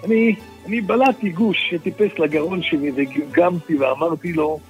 אני, 0.04 0.34
אני 0.66 0.80
בלעתי 0.80 1.28
גוש 1.30 1.70
שטיפס 1.70 2.18
לגרון 2.18 2.62
שלי 2.62 2.92
וגמתי 2.94 3.76
ואמרתי 3.76 4.32
לו, 4.32 4.60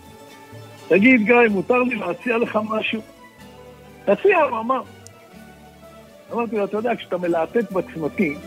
תגיד, 0.89 1.21
גיא, 1.27 1.49
מותר 1.51 1.83
לי 1.83 1.95
להציע 1.95 2.39
לך 2.39 2.59
משהו? 2.69 3.01
תציע, 4.05 4.43
הוא 4.43 4.59
אמר. 4.59 4.83
אמרתי 6.33 6.57
לו, 6.57 6.65
אתה 6.65 6.77
יודע, 6.77 6.97
כשאתה 6.97 7.19
מלהטט 7.19 7.73
בצמתים, 7.73 8.39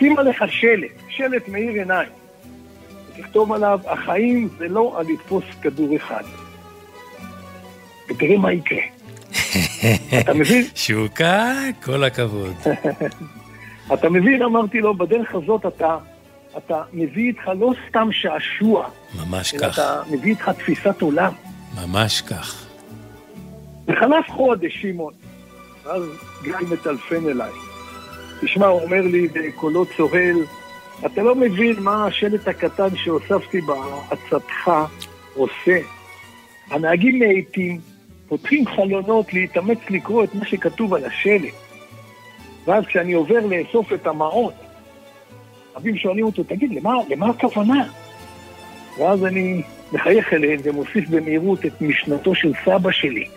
שים 0.00 0.18
עליך 0.18 0.44
שלט, 0.48 0.90
שלט 1.08 1.48
מאיר 1.48 1.72
עיניים. 1.72 2.08
ותכתוב 3.08 3.52
עליו, 3.52 3.80
החיים 3.86 4.48
זה 4.58 4.68
לא 4.68 4.94
על 4.98 5.06
לתפוס 5.12 5.44
כדור 5.62 5.96
אחד. 5.96 6.22
ותראה 8.10 8.38
מה 8.38 8.52
יקרה. 8.52 8.82
אתה 10.20 10.34
מבין? 10.34 10.64
שוקה, 10.74 11.52
כל 11.82 12.04
הכבוד. 12.04 12.54
אתה 13.94 14.10
מבין, 14.10 14.42
אמרתי 14.42 14.80
לו, 14.80 14.94
בדרך 14.94 15.34
הזאת 15.34 15.66
אתה, 15.66 15.98
אתה 16.56 16.82
מביא 16.92 17.28
איתך 17.28 17.50
לא 17.58 17.72
סתם 17.88 18.08
שעשוע, 18.12 18.88
ממש 19.14 19.52
כך. 19.52 19.74
אתה 19.78 20.02
מביא 20.10 20.30
איתך 20.30 20.48
תפיסת 20.48 21.02
עולם. 21.02 21.32
ממש 21.82 22.20
כך. 22.20 22.66
וחלף 23.88 24.26
חודש, 24.28 24.82
שמעון, 24.82 25.12
ואז 25.84 26.02
גיא 26.42 26.54
מטלפן 26.70 27.28
אליי. 27.28 27.69
תשמע, 28.40 28.66
הוא 28.66 28.82
אומר 28.82 29.00
לי 29.00 29.28
בקולו 29.28 29.86
צוהל, 29.96 30.36
אתה 31.06 31.22
לא 31.22 31.34
מבין 31.34 31.76
מה 31.80 32.06
השלט 32.06 32.48
הקטן 32.48 32.96
שהוספתי 32.96 33.60
בעצתך 33.60 34.70
עושה. 35.34 35.78
הנהגים 36.70 37.18
מאיטים, 37.18 37.80
פותחים 38.28 38.66
חלונות 38.66 39.34
להתאמץ 39.34 39.78
לקרוא 39.90 40.24
את 40.24 40.34
מה 40.34 40.44
שכתוב 40.44 40.94
על 40.94 41.04
השלט. 41.04 41.54
ואז 42.64 42.84
כשאני 42.86 43.12
עובר 43.12 43.46
לאסוף 43.46 43.92
את 43.92 44.06
המעות, 44.06 44.54
רבים 45.76 45.96
שואלים 45.96 46.24
אותו, 46.24 46.42
תגיד, 46.42 46.72
למה, 46.72 46.94
למה 47.08 47.26
הכוונה? 47.26 47.84
ואז 48.98 49.24
אני 49.24 49.62
מחייך 49.92 50.32
אליהם 50.32 50.60
ומוסיף 50.62 51.08
במהירות 51.08 51.66
את 51.66 51.82
משנתו 51.82 52.34
של 52.34 52.52
סבא 52.64 52.90
שלי. 52.90 53.28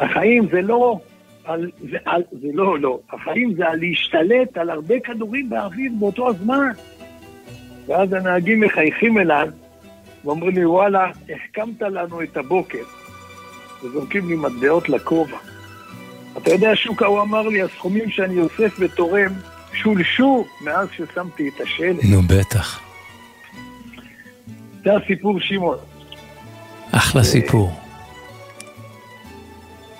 החיים 0.00 0.48
זה 0.52 0.62
לא 0.62 0.98
על, 1.44 1.70
זה, 1.90 1.96
על, 2.04 2.22
זה 2.32 2.48
לא, 2.52 2.78
לא. 2.78 2.98
החיים 3.10 3.54
זה 3.54 3.68
על 3.68 3.78
להשתלט 3.80 4.56
על 4.56 4.70
הרבה 4.70 5.00
כדורים 5.00 5.50
באוויר 5.50 5.92
באותו 5.98 6.28
הזמן. 6.28 6.70
ואז 7.86 8.12
הנהגים 8.12 8.60
מחייכים 8.60 9.18
אליו 9.18 9.48
ואומרים 10.24 10.54
לי, 10.54 10.66
וואלה, 10.66 11.10
החכמת 11.34 11.82
לנו 11.82 12.22
את 12.22 12.36
הבוקר. 12.36 12.82
וזורקים 13.84 14.28
לי 14.28 14.36
מטבעות 14.36 14.88
לכובע. 14.88 15.36
אתה 16.36 16.50
יודע, 16.50 16.70
שוקה, 16.74 17.06
הוא 17.06 17.20
אמר 17.20 17.48
לי, 17.48 17.62
הסכומים 17.62 18.10
שאני 18.10 18.40
אוסף 18.40 18.76
ותורם 18.78 19.32
שולשו 19.72 20.44
מאז 20.60 20.88
ששמתי 20.96 21.48
את 21.48 21.60
השלט. 21.60 22.04
נו, 22.04 22.22
בטח. 22.22 22.80
זה 24.84 24.90
הסיפור 24.96 25.40
שמעון. 25.40 25.78
אחלה 26.92 27.22
סיפור. 27.22 27.83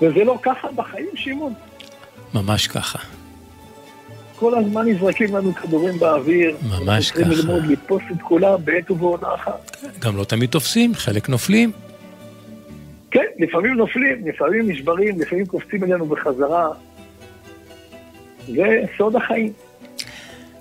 וזה 0.05 0.25
לא 0.25 0.39
ככה 0.43 0.69
בחיים, 0.75 1.09
שמעון. 1.15 1.53
ממש 2.35 2.67
ככה. 2.67 2.99
כל 4.37 4.59
הזמן 4.59 4.89
נזרקים 4.89 5.37
לנו 5.37 5.55
כדורים 5.55 5.99
באוויר. 5.99 6.57
ממש 6.63 7.07
צריכים 7.07 7.25
ככה. 7.25 7.35
ללמוד 7.35 7.65
לתפוס 7.67 8.03
את 8.13 8.23
כולם 8.23 8.65
בעת 8.65 8.91
ובעונה 8.91 9.35
אחת. 9.35 9.77
גם 9.99 10.17
לא 10.17 10.25
תמיד 10.25 10.51
תופסים, 10.51 10.95
חלק 10.95 11.29
נופלים. 11.29 11.73
כן, 13.11 13.25
לפעמים 13.39 13.75
נופלים, 13.75 14.27
לפעמים 14.27 14.71
נשברים, 14.71 15.21
לפעמים 15.21 15.47
קופצים 15.47 15.85
אלינו 15.85 16.07
בחזרה. 16.07 16.69
זה 18.47 18.83
סוד 18.99 19.17
החיים. 19.17 19.53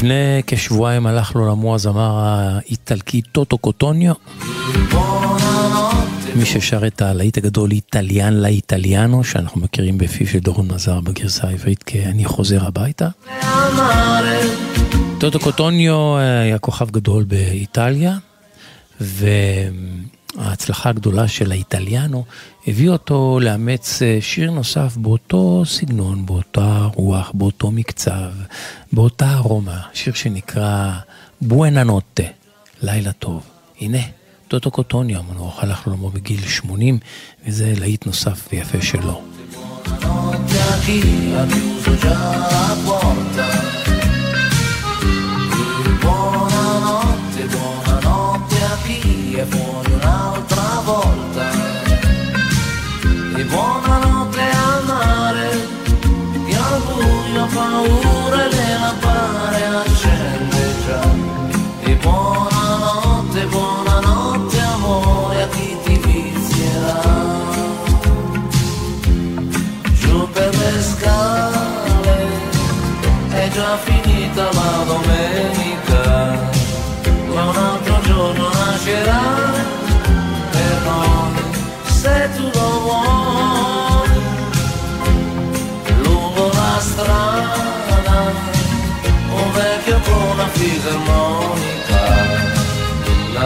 לפני 0.00 0.42
כשבועיים 0.46 1.06
הלך 1.06 1.36
לעולמו 1.36 1.74
הזמר 1.74 2.18
האיטלקי 2.18 3.22
טוטו 3.22 3.58
קוטוניו. 3.58 4.12
מי 6.34 6.44
ששר 6.44 6.86
את 6.86 7.02
הלהיט 7.02 7.38
הגדול 7.38 7.70
איטליאן 7.70 8.34
לאיטליאנו, 8.34 9.24
שאנחנו 9.24 9.60
מכירים 9.60 9.98
בפיו 9.98 10.26
של 10.26 10.38
דורון 10.38 10.68
מזר 10.72 11.00
בגרסה 11.00 11.46
העברית 11.48 11.84
כ"אני 11.86 12.24
חוזר 12.24 12.66
הביתה". 12.66 13.08
טוטו 15.18 15.40
קוטוניו 15.40 16.18
היה 16.18 16.58
כוכב 16.58 16.90
גדול 16.90 17.24
באיטליה, 17.24 18.16
וההצלחה 20.36 20.88
הגדולה 20.88 21.28
של 21.28 21.52
האיטליאנו 21.52 22.24
הביא 22.66 22.90
אותו 22.90 23.38
לאמץ 23.42 24.02
אה, 24.02 24.18
שיר 24.20 24.50
נוסף 24.50 24.96
באותו 24.96 25.62
סגנון, 25.66 26.26
באותה 26.26 26.88
רוח, 26.94 27.30
באותו 27.34 27.70
מקצב, 27.70 28.30
באותה 28.92 29.34
ארומה, 29.34 29.80
שיר 29.94 30.14
שנקרא 30.14 30.92
בואנה 31.40 31.84
נוטה, 31.84 32.22
לילה 32.82 33.12
טוב. 33.12 33.42
הנה, 33.80 33.98
טוטו 34.48 34.70
קוטוניו 34.70 35.18
המנוח 35.18 35.62
הלך 35.62 35.86
לעולמו 35.86 36.10
בגיל 36.10 36.40
80, 36.48 36.98
וזה 37.46 37.72
להיט 37.78 38.06
נוסף 38.06 38.48
ויפה 38.52 38.82
שלו. 38.82 39.22
Buonanotte, 46.02 47.42
buonanotte 47.54 48.58
a 48.72 48.76
chi 48.84 49.00
è 49.42 49.44
fuori 49.52 49.89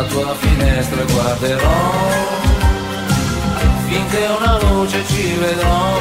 tua 0.08 0.34
finestra 0.34 1.02
guarderò, 1.04 1.68
finché 3.86 4.26
una 4.38 4.58
luce 4.62 5.04
ci 5.06 5.34
vedrò. 5.34 5.98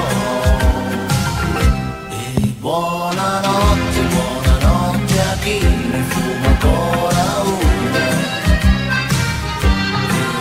E 2.09 2.53
buonanotte, 2.59 4.01
buonanotte 4.13 5.19
a 5.19 5.37
chi 5.43 5.59
ne 5.59 6.03
fuma 6.09 6.47
ancora 6.47 7.41
una. 7.43 8.05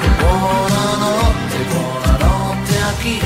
E 0.02 0.08
buonanotte, 0.18 1.58
buonanotte 1.70 2.74
a 2.78 2.92
chi 3.00 3.20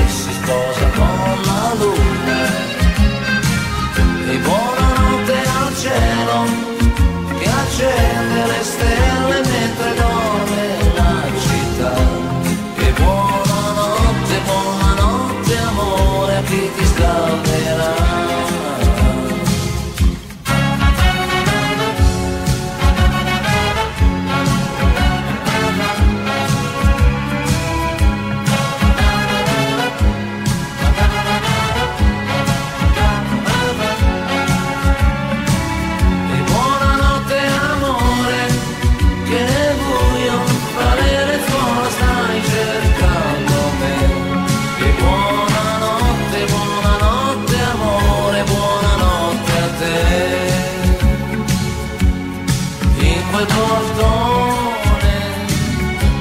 Quel 53.37 53.45
portone, 53.53 55.15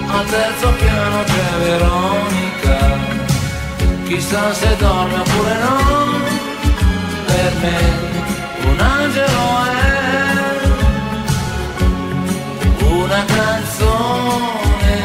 al 0.07 0.25
terzo 0.27 0.69
piano 0.73 1.25
c'è 1.25 1.49
Veronica, 1.65 2.79
chissà 4.05 4.53
se 4.53 4.77
dorme 4.77 5.21
oppure 5.21 5.55
no, 5.65 5.79
per 7.25 7.55
me 7.63 7.79
un 8.69 8.81
angelo 8.81 9.65
è. 9.65 9.95
Una 12.85 13.25
canzone 13.25 14.97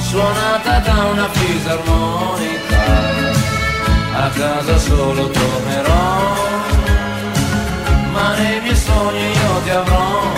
suonata 0.00 0.78
da 0.78 1.04
una 1.04 1.28
fisarmonica. 1.28 2.82
A 4.24 4.28
casa 4.28 4.76
solo 4.76 5.30
tornerò 5.30 6.50
ma 8.12 8.34
nei 8.34 8.60
miei 8.60 8.76
sogni 8.76 9.30
io 9.30 9.60
ti 9.64 9.70
avrò 9.70 10.31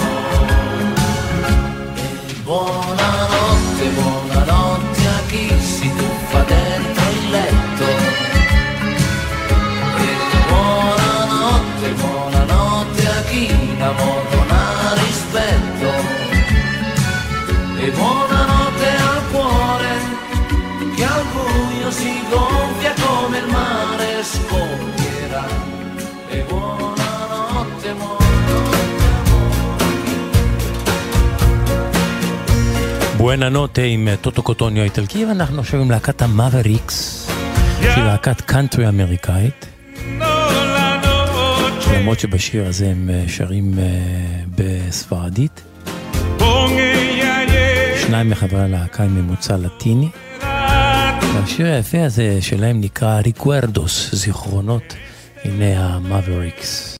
dinamo 13.34 14.08
non 14.32 14.48
ha 14.58 14.94
rispetto. 15.04 15.90
E 17.84 17.90
buonanotte 17.98 18.88
al 19.10 19.22
cuore 19.32 19.92
che 20.96 21.04
al 21.04 21.24
buio 21.32 21.90
si 21.90 22.14
gonfia 22.30 22.92
come 23.04 23.38
il 23.38 23.48
mare 23.56 24.08
scoppierà 24.32 25.46
e 26.28 26.38
buonanotte 26.48 27.88
amore 27.88 28.22
בואננות 33.16 33.78
עם 33.84 34.08
טוטו 34.20 34.42
קוטוניו 34.42 34.82
האיטלקי 34.82 35.24
ואנחנו 35.24 35.60
עכשיו 35.60 35.80
עם 35.80 35.90
להקת 35.90 36.22
המאבריקס, 36.22 37.26
yeah. 37.28 37.82
שהיא 37.82 38.04
להקת 38.04 38.40
למרות 42.04 42.20
שבשיר 42.20 42.66
הזה 42.66 42.90
הם 42.90 43.10
אה, 43.10 43.24
שרים 43.28 43.78
אה, 43.78 43.84
בספרדית. 44.54 45.62
שניים 48.06 48.30
מחברי 48.30 48.60
הלהקה 48.60 49.04
הם 49.04 49.14
ממוצא 49.14 49.56
לטיני. 49.56 50.08
והשיר 51.34 51.66
היפה 51.66 52.04
הזה 52.04 52.38
שלהם 52.42 52.80
נקרא 52.80 53.20
ריקוורדוס, 53.20 54.14
זיכרונות, 54.14 54.94
הנה 55.44 55.94
המאבריקס. 55.94 56.93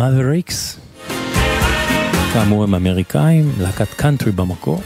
המאבריקס, 0.00 0.78
כאמור 2.32 2.64
הם 2.64 2.74
אמריקאים, 2.74 3.52
להקת 3.60 3.94
קאנטרי 3.94 4.32
במקור. 4.32 4.80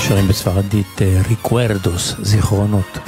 שרים 0.00 0.28
בספרדית 0.28 0.98
Recuerdos, 1.28 2.14
זיכרונות. 2.22 2.98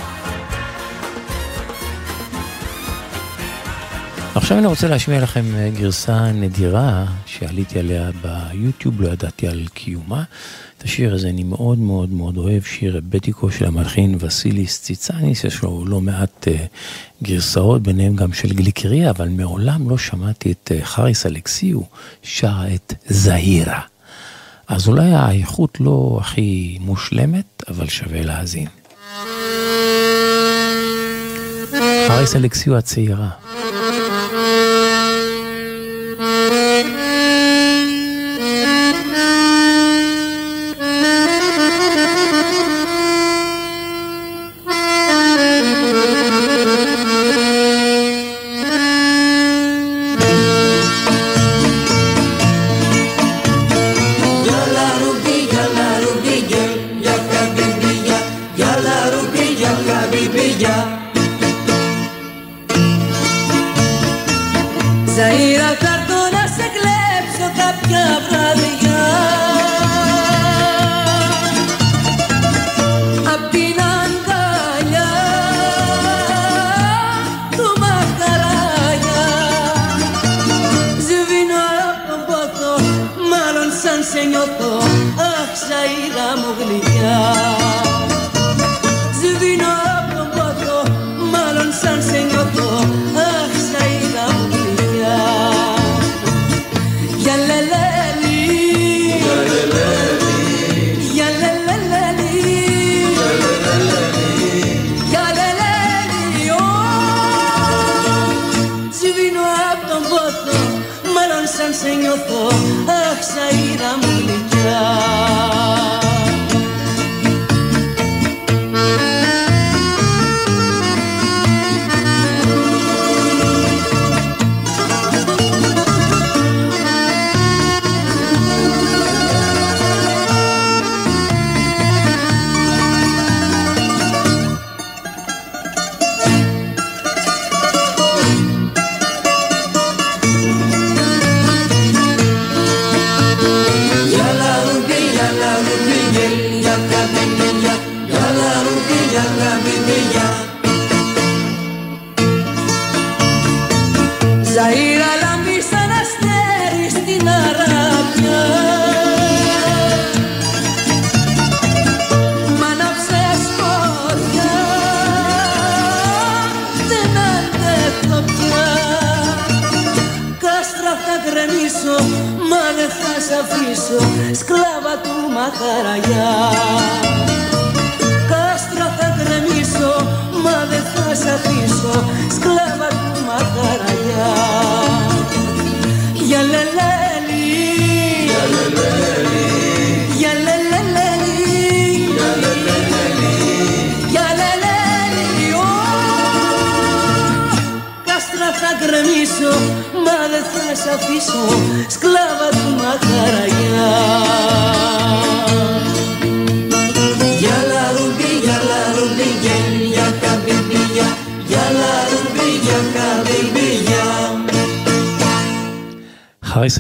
עכשיו 4.40 4.58
אני 4.58 4.66
רוצה 4.66 4.88
להשמיע 4.88 5.20
לכם 5.20 5.44
גרסה 5.78 6.32
נדירה 6.32 7.04
שעליתי 7.26 7.78
עליה 7.78 8.10
ביוטיוב, 8.22 9.02
לא 9.02 9.08
ידעתי 9.08 9.48
על 9.48 9.66
קיומה. 9.74 10.22
את 10.78 10.82
השיר 10.84 11.14
הזה 11.14 11.28
אני 11.28 11.42
מאוד 11.42 11.78
מאוד 11.78 12.10
מאוד 12.10 12.36
אוהב, 12.36 12.62
שיר 12.62 13.00
רבטיקו 13.08 13.50
של 13.50 13.64
המלחין 13.64 14.16
וסיליס 14.20 14.82
ציצניס, 14.82 15.44
יש 15.44 15.62
לו 15.62 15.84
לא 15.86 16.00
מעט 16.00 16.48
אה, 16.48 17.22
גרסאות, 17.22 17.82
ביניהם 17.82 18.16
גם 18.16 18.32
של 18.32 18.52
גליקריה, 18.52 19.10
אבל 19.10 19.28
מעולם 19.28 19.90
לא 19.90 19.98
שמעתי 19.98 20.52
את 20.52 20.72
אה, 20.74 20.84
חריס 20.84 21.26
אלכסיו 21.26 21.80
שרה 22.22 22.74
את 22.74 22.94
זהירה. 23.06 23.80
אז 24.68 24.88
אולי 24.88 25.12
האיכות 25.12 25.80
לא 25.80 26.18
הכי 26.20 26.78
מושלמת, 26.80 27.62
אבל 27.68 27.88
שווה 27.88 28.22
להאזין. 28.22 28.68
חריס 32.08 32.36
אלכסיו 32.36 32.76
הצעירה. 32.76 33.28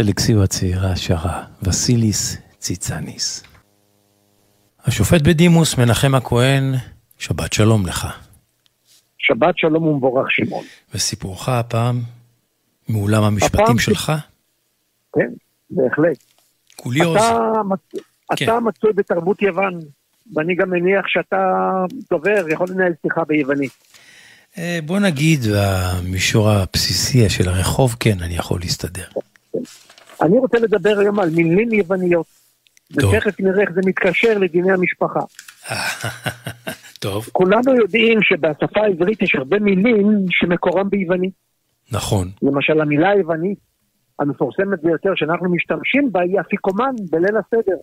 אלכסיו 0.00 0.42
הצעירה 0.42 0.96
שרה, 0.96 1.44
וסיליס 1.62 2.38
ציצניס. 2.58 3.44
השופט 4.84 5.22
בדימוס 5.22 5.78
מנחם 5.78 6.14
הכהן, 6.14 6.74
שבת 7.18 7.52
שלום 7.52 7.86
לך. 7.86 8.06
שבת 9.18 9.58
שלום 9.58 9.82
ומבורך 9.82 10.26
שמעון. 10.30 10.64
וסיפורך 10.94 11.48
הפעם 11.48 12.02
מאולם 12.92 13.22
המשפטים 13.22 13.64
הפעם 13.64 13.78
שלך? 13.78 14.12
כן, 15.14 15.30
בהחלט. 15.70 16.16
קוליוז. 16.76 17.16
אתה, 17.16 17.52
מצ... 17.68 18.02
כן. 18.36 18.44
אתה 18.44 18.60
מצוי 18.60 18.92
בתרבות 18.92 19.42
יוון, 19.42 19.80
ואני 20.34 20.54
גם 20.54 20.70
מניח 20.70 21.06
שאתה 21.06 21.36
דובר, 22.10 22.44
יכול 22.48 22.66
לנהל 22.70 22.92
שיחה 23.02 23.24
ביוונית. 23.24 23.72
אה, 24.58 24.78
בוא 24.86 24.98
נגיד, 24.98 25.40
במישור 25.54 26.50
הבסיסי 26.50 27.28
של 27.28 27.48
הרחוב, 27.48 27.96
כן, 28.00 28.16
אני 28.22 28.36
יכול 28.36 28.60
להסתדר. 28.60 29.06
אני 30.22 30.38
רוצה 30.38 30.58
לדבר 30.58 30.98
היום 30.98 31.20
על 31.20 31.30
מילים 31.30 31.72
יווניות. 31.72 32.26
ותכף 32.90 33.40
נראה 33.40 33.60
איך 33.60 33.70
זה 33.74 33.80
מתקשר 33.86 34.38
לדיני 34.38 34.72
המשפחה. 34.72 35.20
טוב. 36.98 37.28
כולנו 37.32 37.76
יודעים 37.76 38.22
שבשפה 38.22 38.80
העברית 38.80 39.22
יש 39.22 39.34
הרבה 39.34 39.58
מילים 39.58 40.26
שמקורם 40.30 40.90
ביוונית. 40.90 41.49
נכון. 41.92 42.28
למשל 42.42 42.80
המילה 42.80 43.10
היוונית 43.10 43.58
המפורסמת 44.18 44.82
ביותר 44.82 45.10
שאנחנו 45.14 45.50
משתמשים 45.50 46.12
בה 46.12 46.20
היא 46.20 46.40
אפיקומן 46.40 46.94
בליל 47.10 47.36
הסדר. 47.36 47.76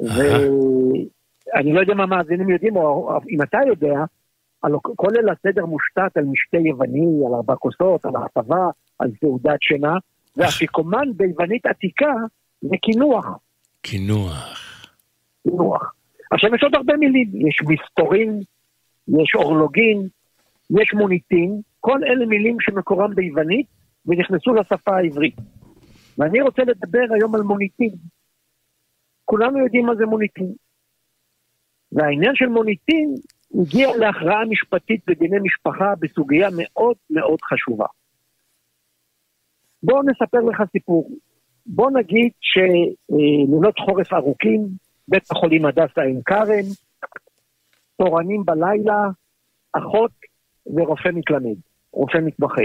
ואני 0.00 1.72
לא 1.72 1.80
יודע 1.80 1.94
מה 1.94 2.02
המאזינים 2.02 2.50
יודעים, 2.50 2.76
או 2.76 3.18
אם 3.28 3.42
אתה 3.42 3.58
יודע, 3.66 3.94
כל 4.96 5.08
ליל 5.12 5.28
הסדר 5.28 5.66
מושתת 5.66 6.16
על 6.16 6.24
משתה 6.24 6.56
יווני, 6.56 7.26
על 7.26 7.34
ארבע 7.34 7.54
כוסות, 7.56 8.04
על 8.04 8.12
ההטבה, 8.16 8.68
על 8.98 9.10
סעודת 9.20 9.62
שינה. 9.62 9.96
ואפיקומן 10.36 11.08
ביוונית 11.16 11.66
עתיקה 11.66 12.12
זה 12.62 12.76
קינוח. 12.82 13.26
קינוח. 13.82 14.86
קינוח. 15.42 15.94
עכשיו 16.30 16.54
יש 16.54 16.62
עוד 16.62 16.74
הרבה 16.74 16.96
מילים, 16.96 17.48
יש 17.48 17.60
מסתורין, 17.68 18.40
יש 19.08 19.34
אורלוגין, 19.34 20.08
יש 20.70 20.94
מוניטין, 20.94 21.60
כל 21.86 22.00
אלה 22.04 22.26
מילים 22.26 22.56
שמקורם 22.60 23.14
ביוונית 23.14 23.66
ונכנסו 24.06 24.54
לשפה 24.54 24.96
העברית. 24.96 25.36
ואני 26.18 26.40
רוצה 26.42 26.62
לדבר 26.62 27.04
היום 27.14 27.34
על 27.34 27.40
מוניטין. 27.40 27.94
כולנו 29.24 29.58
יודעים 29.58 29.86
מה 29.86 29.94
זה 29.94 30.06
מוניטין. 30.06 30.52
והעניין 31.92 32.34
של 32.34 32.46
מוניטין 32.46 33.14
הגיע 33.54 33.96
להכרעה 33.96 34.44
משפטית 34.44 35.00
בדיני 35.06 35.36
משפחה 35.42 35.94
בסוגיה 36.00 36.48
מאוד 36.56 36.96
מאוד 37.10 37.38
חשובה. 37.42 37.86
בואו 39.82 40.02
נספר 40.02 40.40
לך 40.40 40.62
סיפור. 40.72 41.10
בוא 41.66 41.90
נגיד 41.90 42.32
שלילות 42.40 43.78
חורף 43.78 44.12
ארוכים, 44.12 44.60
בית 45.08 45.30
החולים 45.30 45.66
הדסה 45.66 46.02
עין 46.02 46.20
כרם, 46.24 46.66
תורנים 47.96 48.44
בלילה, 48.44 49.08
אחות 49.72 50.12
ורופא 50.66 51.08
מתלמד, 51.12 51.56
רופא 51.94 52.18
מתמחה. 52.18 52.62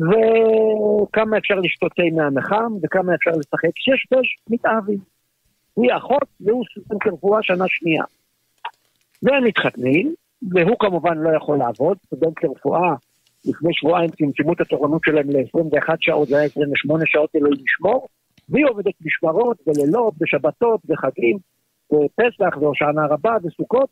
וכמה 0.00 1.38
אפשר 1.38 1.54
לשתות 1.54 1.92
תה 1.92 2.02
מהנחם, 2.16 2.72
וכמה 2.82 3.14
אפשר 3.14 3.30
לשחק 3.30 3.70
שש 3.74 4.06
בש, 4.10 4.36
מתאהבים. 4.50 4.98
היא 5.76 5.90
אחות 5.96 6.24
והוא 6.40 6.64
סטודנט 6.70 7.06
לרפואה 7.06 7.42
שנה 7.42 7.64
שנייה. 7.68 8.04
והם 9.22 9.44
מתחתנים, 9.44 10.14
והוא 10.52 10.76
כמובן 10.78 11.18
לא 11.18 11.36
יכול 11.36 11.58
לעבוד, 11.58 11.98
סטודנט 12.06 12.44
לרפואה, 12.44 12.94
לפני 13.44 13.70
שבועיים 13.72 14.10
צמצמו 14.10 14.52
את 14.52 14.60
התורנות 14.60 15.02
שלהם 15.04 15.30
ל-21 15.30 15.94
שעות, 16.00 16.28
זה 16.28 16.36
היה 16.36 16.46
28 16.46 17.04
שעות 17.06 17.30
אלוהים 17.36 17.64
לשמור, 17.64 18.08
והיא 18.48 18.66
עובדת 18.66 18.94
משמרות 19.04 19.56
ולילות 19.66 20.14
ושבתות 20.20 20.80
וחגים, 20.88 21.38
ופסח 21.92 22.56
והושענא 22.60 23.00
רבה 23.10 23.36
וסוכות, 23.44 23.88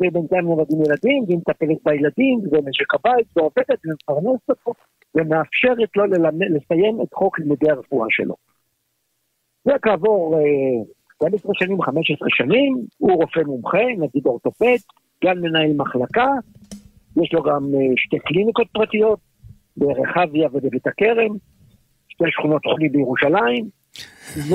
ובינתיים 0.00 0.44
נולדים 0.44 0.78
ילדים, 0.82 1.24
והיא 1.26 1.38
מטפלת 1.38 1.78
בילדים, 1.84 2.38
ומשק 2.52 2.94
הבית, 2.94 3.26
ועובדת 3.36 3.78
ומפרנסת 3.84 4.50
אותו, 4.50 4.72
ומאפשרת 5.14 5.96
לו 5.96 6.06
ללמד, 6.06 6.46
לסיים 6.50 7.00
את 7.02 7.14
חוק 7.14 7.38
לימודי 7.38 7.70
הרפואה 7.70 8.06
שלו. 8.10 8.34
וכעבור 9.66 10.38
אה, 10.38 10.84
12 11.14 11.52
שנים, 11.54 11.82
15 11.82 12.28
שנים, 12.30 12.76
הוא 12.98 13.12
רופא 13.12 13.40
מומחה, 13.40 13.84
נגיד 13.98 14.26
אורתופד, 14.26 14.76
גם 15.24 15.40
מנהל 15.40 15.72
מחלקה, 15.76 16.28
יש 17.22 17.32
לו 17.32 17.42
גם 17.42 17.64
אה, 17.74 17.92
שתי 17.96 18.18
קליניקות 18.18 18.66
פרטיות, 18.72 19.18
ברחביה 19.76 20.48
ובבית 20.52 20.86
הכרם, 20.86 21.36
שתי 22.08 22.24
שכונות 22.30 22.62
חולי 22.64 22.88
בירושלים, 22.88 23.68
ו... 24.36 24.54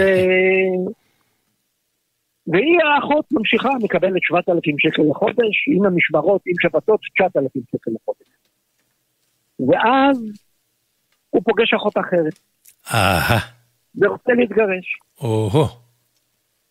והיא 2.51 2.77
האחות 2.83 3.25
ממשיכה, 3.31 3.69
מקבלת 3.83 4.21
7,000 4.21 4.79
שקל 4.79 5.01
לחודש, 5.09 5.55
עם 5.67 5.85
המשמרות, 5.85 6.41
עם 6.45 6.55
שבתות, 6.59 6.99
9,000 7.17 7.61
שקל 7.71 7.91
לחודש. 7.95 8.27
ואז 9.59 10.17
הוא 11.29 11.41
פוגש 11.45 11.73
אחות 11.73 11.97
אחרת, 11.97 12.39
אהה, 12.93 13.39
ורוצה 13.95 14.33
להתגרש. 14.33 14.99
או-הו. 15.21 15.65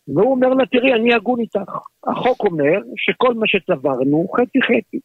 והוא 0.07 0.31
אומר 0.31 0.49
לה, 0.49 0.65
תראי, 0.65 0.93
אני 0.93 1.13
הגון 1.13 1.39
איתך. 1.39 1.71
החוק 2.07 2.39
אומר 2.39 2.79
שכל 2.95 3.33
מה 3.33 3.47
שצברנו, 3.47 4.27
חצי 4.37 4.59
חצי. 4.61 4.99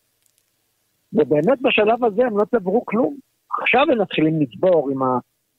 ובאמת 1.12 1.62
בשלב 1.62 2.04
הזה 2.04 2.22
הם 2.26 2.38
לא 2.38 2.44
צברו 2.44 2.84
כלום. 2.86 3.16
עכשיו 3.60 3.82
הם 3.92 4.00
מתחילים 4.00 4.40
לצבור 4.40 4.90
עם 4.90 4.98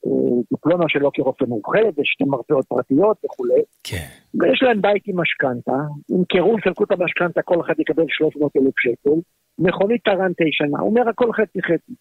הדיפלומה 0.05 0.85
שלו 0.87 1.11
כרופא 1.13 1.45
מומחה, 1.45 1.79
ושתי 1.97 2.23
מרפאות 2.23 2.65
פרטיות 2.65 3.17
וכולי. 3.25 3.61
כן. 3.83 4.07
ויש 4.41 4.63
להם 4.63 4.81
בית 4.81 5.03
עם 5.07 5.19
משכנתה, 5.19 5.77
ימכרו, 6.09 6.59
יסלקו 6.59 6.83
את 6.83 6.91
המשכנתה, 6.91 7.41
כל 7.41 7.61
אחד 7.61 7.73
יקבל 7.79 8.05
300 8.07 8.51
אלף 8.57 8.73
שקל, 8.79 9.19
מכונית 9.59 10.03
טרנטה 10.03 10.43
ישנה, 10.43 10.79
הוא 10.79 10.89
אומר 10.89 11.09
הכל 11.09 11.33
חצי 11.33 11.61
חצי. 11.61 11.93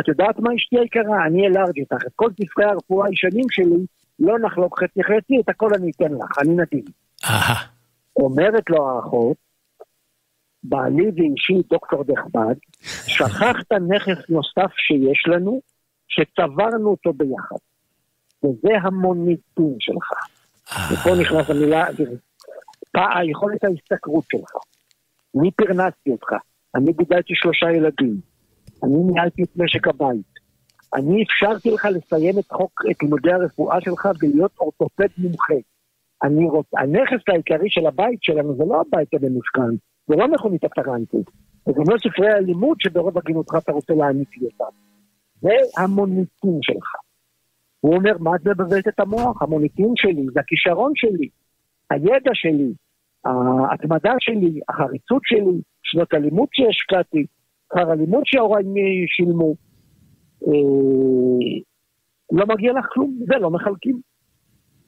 את 0.00 0.08
יודעת 0.08 0.38
מה 0.38 0.54
אשתי 0.54 0.78
היקרה? 0.78 1.26
אני 1.26 1.46
אלארג' 1.46 1.78
איתך, 1.78 2.06
את 2.06 2.12
כל 2.16 2.30
ספרי 2.30 2.64
הרפואה 2.64 3.06
הישנים 3.08 3.44
שלי, 3.50 3.86
לא 4.18 4.38
נחלוק 4.38 4.82
חצי 4.82 5.02
חצי, 5.04 5.40
את 5.40 5.48
הכל 5.48 5.68
אני 5.74 5.90
אתן 5.90 6.12
לך, 6.14 6.38
אני 6.42 6.54
נדיב. 6.56 6.84
אהה. 7.24 7.66
אומרת 8.16 8.70
לו 8.70 8.88
האחות, 8.88 9.36
בעלי 10.62 11.10
ואישי 11.16 11.68
דוקטור 11.70 12.04
נכבד, 12.08 12.54
שכחת 13.14 13.72
נכס 13.72 14.30
נוסף 14.30 14.72
שיש 14.76 15.24
לנו, 15.26 15.60
שצברנו 16.14 16.90
אותו 16.90 17.12
ביחד. 17.12 17.56
וזה 18.44 18.78
המוניטין 18.82 19.76
שלך. 19.78 20.10
ופה 20.92 21.10
נכנס 21.20 21.50
המילה, 21.50 21.86
פע- 22.92 23.24
יכולת 23.30 23.64
ההשתכרות 23.64 24.24
שלך. 24.32 24.50
אני 25.40 25.50
פרנסתי 25.50 26.10
אותך, 26.10 26.32
אני 26.74 26.92
גידלתי 26.92 27.32
שלושה 27.36 27.70
ילדים, 27.70 28.16
אני 28.84 29.12
ניהלתי 29.12 29.42
את 29.42 29.48
משק 29.56 29.88
הבית, 29.88 30.26
אני 30.94 31.22
אפשרתי 31.22 31.70
לך 31.70 31.84
לסיים 31.84 32.38
את 32.38 32.52
חוק, 32.52 32.80
את 32.90 33.02
לימודי 33.02 33.32
הרפואה 33.32 33.80
שלך 33.80 34.08
ולהיות 34.22 34.52
אורתופד 34.60 35.06
מומחה. 35.18 35.54
אני 36.22 36.44
רוצה, 36.44 36.80
הנכס 36.80 37.28
העיקרי 37.28 37.70
של 37.70 37.86
הבית 37.86 38.18
שלנו 38.22 38.56
זה 38.56 38.64
לא 38.68 38.80
הבית 38.80 39.14
הממושכן, 39.14 39.74
זה 40.06 40.16
לא 40.16 40.28
מכונית 40.28 40.64
הטרנטית, 40.64 41.26
וזה 41.68 41.80
לא 41.88 41.96
ספרי 41.98 42.30
הלימוד 42.32 42.76
שברוב 42.80 43.18
הגינותך 43.18 43.54
אתה 43.58 43.72
רוצה 43.72 43.94
להעניק 43.94 44.28
לי 44.36 44.46
אותם. 44.46 44.83
זה 45.44 45.82
המוניטין 45.82 46.58
שלך. 46.62 46.86
הוא 47.80 47.94
אומר, 47.94 48.12
מה 48.20 48.30
את 48.36 48.46
מבזבזת 48.46 48.88
את 48.88 49.00
המוח? 49.00 49.42
המוניטין 49.42 49.92
שלי, 49.96 50.26
זה 50.34 50.40
הכישרון 50.40 50.92
שלי, 50.94 51.28
הידע 51.90 52.30
שלי, 52.34 52.72
ההתמדה 53.70 54.12
שלי, 54.18 54.60
החריצות 54.68 55.22
שלי, 55.24 55.60
שנות 55.82 56.14
הלימוד 56.14 56.48
שהשקעתי, 56.52 57.26
שכר 57.66 57.90
הלימוד 57.90 58.22
שהוריי 58.26 58.64
שילמו. 59.06 59.54
אה, 60.46 60.52
לא 62.32 62.46
מגיע 62.46 62.72
לך 62.72 62.84
כלום, 62.92 63.18
זה 63.26 63.34
לא 63.40 63.50
מחלקים. 63.50 64.00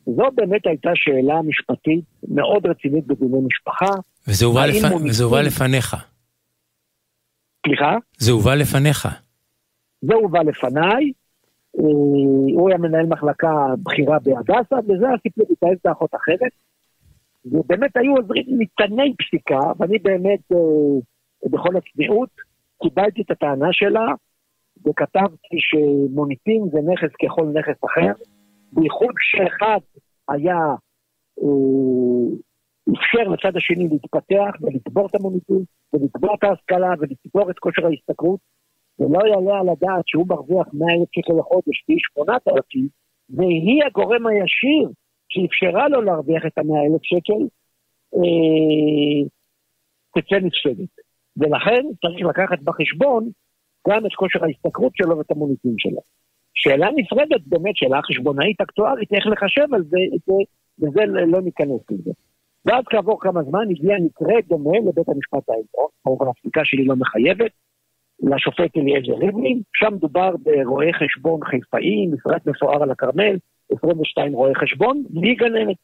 זו 0.07 0.25
באמת 0.35 0.67
הייתה 0.67 0.91
שאלה 0.95 1.43
משפטית 1.43 2.05
מאוד 2.29 2.67
רצינית 2.67 3.07
בדיני 3.07 3.39
משפחה. 3.47 3.91
וזה 4.29 4.45
הובא 4.47 4.67
לפ- 4.67 5.03
וזה 5.09 5.25
הובא 5.25 5.41
לפניך. 5.41 5.97
סליחה? 7.67 7.97
זה 8.19 8.33
הובא 8.33 8.55
לפניך. 8.55 9.09
זה 10.03 10.15
הובא 10.15 10.43
לפניי, 10.43 11.13
הוא 11.73 12.69
היה 12.69 12.79
מנהל 12.79 13.07
מחלקה 13.07 13.67
בכירה 13.83 14.19
בהדסה, 14.19 14.77
וזה 14.89 15.07
הסיפור, 15.15 15.47
התאהב 15.51 15.77
באחות 15.85 16.15
אחרת. 16.15 16.53
ובאמת 17.45 17.97
היו 17.97 18.17
עוזרים 18.17 18.45
ניתני 18.49 19.15
פסיקה, 19.17 19.61
ואני 19.79 19.99
באמת, 19.99 20.53
אה, 20.53 21.49
בכל 21.51 21.77
הצניעות, 21.77 22.31
קיבלתי 22.83 23.23
את 23.23 23.31
הטענה 23.31 23.69
שלה, 23.73 24.07
וכתבתי 24.87 25.57
שמוניטין 25.59 26.69
זה 26.73 26.79
נכס 26.93 27.13
ככל 27.23 27.47
נכס 27.47 27.85
אחר, 27.85 28.13
בייחוד 28.73 29.15
שאחד 29.19 29.79
היה, 30.29 30.59
אה, 31.43 32.27
אפשר 32.93 33.29
לצד 33.29 33.57
השני 33.57 33.89
להתפתח 33.89 34.61
ולצבור 34.61 35.07
את 35.07 35.15
המוניטין, 35.15 35.65
ולצבור 35.93 36.35
את 36.35 36.45
ההשכלה 36.45 36.95
ולצבור 36.99 37.51
את 37.51 37.59
כושר 37.59 37.87
ההשתכרות, 37.87 38.41
ולא 38.99 39.19
יעלה 39.29 39.61
על 39.61 39.69
הדעת 39.69 40.05
שהוא 40.07 40.27
מרוויח 40.29 40.67
100 40.73 40.95
אלף 40.95 41.09
שקל 41.13 41.33
לחודש, 41.39 41.83
פי 41.87 41.97
8,000, 42.15 42.89
והיא 43.31 43.85
הגורם 43.87 44.27
הישיר 44.27 44.89
שאפשרה 45.29 45.89
לו 45.89 46.01
להרוויח 46.03 46.43
את 46.47 46.59
ה-100 46.59 46.93
אלף 46.93 47.03
שקל, 47.03 47.43
אה, 48.17 49.29
תצא 50.15 50.37
נפסדת. 50.37 50.93
ולכן 51.37 51.83
צריך 52.01 52.27
לקחת 52.29 52.59
בחשבון 52.65 53.31
גם 53.89 54.07
את 54.07 54.15
כושר 54.15 54.45
ההשתכרות 54.45 54.93
שלו 54.97 55.19
ואת 55.19 55.31
המוניטין 55.31 55.75
שלו. 55.79 56.01
שאלה 56.55 56.89
נפרדת 56.97 57.41
באמת, 57.47 57.77
שאלה 57.77 58.01
חשבונאית 58.03 58.61
אקטוארית, 58.61 59.13
איך 59.13 59.27
לחשב 59.27 59.75
על 59.75 59.83
זה, 59.83 59.99
את 60.15 60.21
זה 60.27 60.33
וזה 60.79 61.01
לא 61.07 61.41
ניכנס 61.41 61.81
לזה. 61.91 62.11
ואז 62.65 62.85
כעבור 62.91 63.21
כמה 63.21 63.43
זמן 63.43 63.71
הגיע 63.71 63.97
מקרה 64.01 64.35
דומה 64.49 64.79
לבית 64.79 65.09
המשפט 65.09 65.49
העליון, 65.49 65.89
כמובן 66.05 66.27
הפסיקה 66.29 66.61
שלי 66.65 66.85
לא 66.85 66.97
מחייבת, 66.97 67.51
לשופט 68.23 68.77
אליעזר 68.77 69.27
ריבלין, 69.27 69.61
שם 69.77 69.95
מדובר 69.95 70.31
ברואי 70.43 70.93
חשבון 70.93 71.41
חיפאי, 71.45 72.07
מפרט 72.07 72.47
מפואר 72.47 72.83
על 72.83 72.91
הכרמל, 72.91 73.37
22 73.73 74.33
רואי 74.33 74.55
חשבון, 74.55 75.03
בלי 75.11 75.35
גננת. 75.35 75.77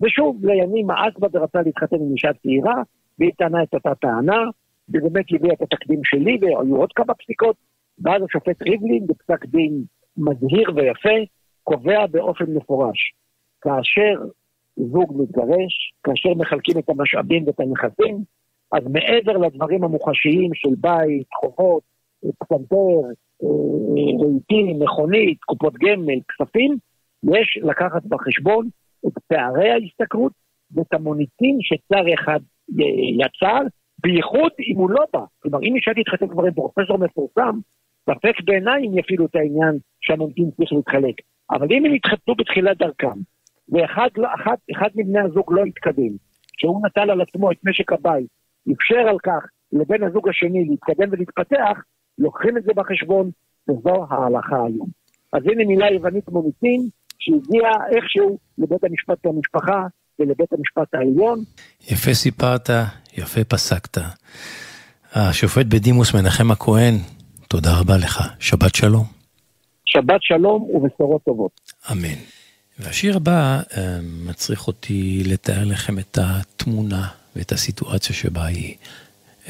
ושוב, 0.00 0.46
לימים 0.46 0.86
מאס 0.86 1.12
בה 1.18 1.28
ורצה 1.32 1.62
להתחתן 1.62 1.96
עם 1.96 2.12
אישה 2.12 2.32
צעירה, 2.42 2.82
והיא 3.18 3.32
טענה 3.38 3.62
את 3.62 3.74
אותה 3.74 3.94
טענה, 3.94 4.42
ובאמת 4.88 5.24
הביאה 5.30 5.54
את 5.54 5.62
התקדים 5.62 6.00
שלי, 6.04 6.38
והיו 6.40 6.76
עוד 6.76 6.92
כמה 6.92 7.14
פסיקות, 7.14 7.56
ואז 7.98 8.22
השופט 8.22 8.62
ריבלין, 8.62 9.06
בפסק 9.06 9.44
דין 9.46 9.82
מזהיר 10.16 10.70
ויפה, 10.76 11.18
קובע 11.64 12.06
באופן 12.06 12.44
מפורש, 12.54 13.14
כאשר 13.60 14.22
זוג 14.76 15.22
מתגרש, 15.22 15.92
כאשר 16.04 16.34
מחלקים 16.34 16.78
את 16.78 16.88
המשאבים 16.88 17.46
ואת 17.46 17.60
הנכסים, 17.60 18.18
אז 18.74 18.82
מעבר 18.92 19.36
לדברים 19.38 19.84
המוחשיים 19.84 20.50
של 20.54 20.68
בית, 20.78 21.26
חובות, 21.40 21.82
פסנתר, 22.38 23.00
אה, 23.42 24.26
רהיטים, 24.26 24.82
מכונית, 24.82 25.38
קופות 25.40 25.74
גמל, 25.74 26.18
כספים, 26.28 26.76
יש 27.24 27.58
לקחת 27.62 28.02
בחשבון 28.04 28.68
את 29.06 29.12
פערי 29.26 29.70
ההשתכרות 29.70 30.32
ואת 30.74 30.94
המוניטין 30.94 31.58
שצר 31.60 32.14
אחד 32.14 32.40
אה, 32.80 33.26
יצר, 33.26 33.60
בייחוד 34.02 34.52
אם 34.68 34.76
הוא 34.76 34.90
לא 34.90 35.04
בא. 35.12 35.24
כלומר, 35.38 35.58
אם 35.62 35.76
אישה 35.76 35.90
תתחתן 35.94 36.28
כבר 36.28 36.44
עם 36.44 36.52
פרופסור 36.52 36.98
מפורסם, 36.98 37.58
ספק 38.10 38.40
בעיניי 38.44 38.86
אם 38.86 38.98
יפעילו 38.98 39.26
את 39.26 39.36
העניין 39.36 39.78
שהממתין 40.00 40.50
צריך 40.56 40.72
להתחלק. 40.72 41.14
אבל 41.50 41.66
אם 41.70 41.84
הם 41.84 41.94
יתחתנו 41.94 42.34
בתחילת 42.34 42.78
דרכם, 42.78 43.18
ואחד 43.68 44.08
לא, 44.16 44.28
אחד, 44.34 44.56
אחד 44.72 44.88
מבני 44.94 45.20
הזוג 45.20 45.52
לא 45.52 45.66
יתקדם, 45.66 46.12
שהוא 46.58 46.86
נטל 46.86 47.10
על 47.10 47.20
עצמו 47.20 47.52
את 47.52 47.56
משק 47.64 47.92
הבית, 47.92 48.26
אפשר 48.72 49.08
על 49.08 49.18
כך 49.18 49.46
לבן 49.72 50.02
הזוג 50.02 50.28
השני 50.28 50.64
להתקדם 50.64 51.08
ולהתפתח, 51.12 51.82
לוקחים 52.18 52.58
את 52.58 52.62
זה 52.62 52.72
בחשבון, 52.76 53.30
וזו 53.68 54.06
ההלכה 54.10 54.56
היום. 54.66 54.88
אז 55.32 55.42
הנה 55.46 55.64
מילה 55.64 55.86
יוונית 55.92 56.28
מוניטין, 56.28 56.88
שהגיעה 57.18 57.72
איכשהו 57.96 58.38
לבית 58.58 58.84
המשפט 58.84 59.26
למשפחה 59.26 59.86
ולבית 60.18 60.52
המשפט 60.52 60.94
העליון. 60.94 61.38
יפה 61.90 62.14
סיפרת, 62.14 62.70
יפה 63.16 63.44
פסקת. 63.44 63.98
השופט 65.12 65.66
בדימוס 65.66 66.14
מנחם 66.14 66.50
הכהן, 66.50 66.94
תודה 67.48 67.70
רבה 67.80 67.96
לך. 67.96 68.20
שבת 68.40 68.74
שלום. 68.74 69.04
שבת 69.84 70.22
שלום 70.22 70.62
ובשורות 70.62 71.22
טובות. 71.24 71.60
אמן. 71.92 72.18
והשיר 72.78 73.16
הבא 73.16 73.60
אה, 73.76 73.98
מצריך 74.26 74.66
אותי 74.66 75.22
לתאר 75.26 75.64
לכם 75.64 75.98
את 75.98 76.18
התמונה 76.22 77.08
ואת 77.36 77.52
הסיטואציה 77.52 78.16
שבה 78.16 78.46
היא 78.46 78.74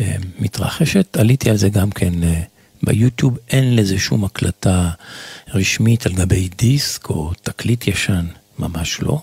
אה, 0.01 0.17
מתרחשת. 0.39 1.17
עליתי 1.17 1.51
על 1.51 1.57
זה 1.57 1.69
גם 1.69 1.91
כן 1.91 2.23
אה, 2.25 2.43
ביוטיוב, 2.83 3.39
אין 3.51 3.77
לזה 3.77 3.99
שום 3.99 4.25
הקלטה 4.25 4.91
רשמית 5.49 6.07
על 6.07 6.13
גבי 6.13 6.49
דיסק 6.59 7.09
או 7.09 7.33
תקליט 7.43 7.87
ישן, 7.87 8.27
ממש 8.59 9.01
לא. 9.03 9.23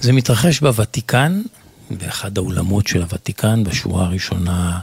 זה 0.00 0.12
מתרחש 0.12 0.60
בוותיקן, 0.60 1.42
באחד 1.90 2.38
האולמות 2.38 2.86
של 2.86 3.02
הוותיקן, 3.02 3.64
בשורה 3.64 4.04
הראשונה 4.04 4.80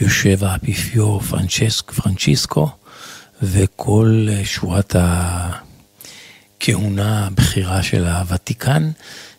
יושב 0.00 0.44
האפיפיור 0.44 1.20
פרנצ'סק, 1.20 1.92
פרנצ'יסקו, 1.92 2.70
וכל 3.42 4.28
שורת 4.44 4.96
הכהונה 6.58 7.26
הבכירה 7.26 7.82
של 7.82 8.06
הוותיקן, 8.06 8.90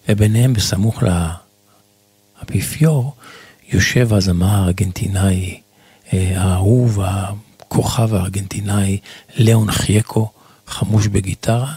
וביניהם 0.09 0.53
בסמוך 0.53 1.03
לאפיפיור 2.39 3.15
יושב 3.69 4.13
הזמר 4.13 4.47
הארגנטינאי 4.47 5.61
אה, 6.13 6.33
האהוב, 6.41 6.99
הכוכב 7.03 8.13
הארגנטינאי 8.13 8.97
ליאון 9.35 9.71
חייקו, 9.71 10.31
חמוש 10.67 11.07
בגיטרה. 11.07 11.73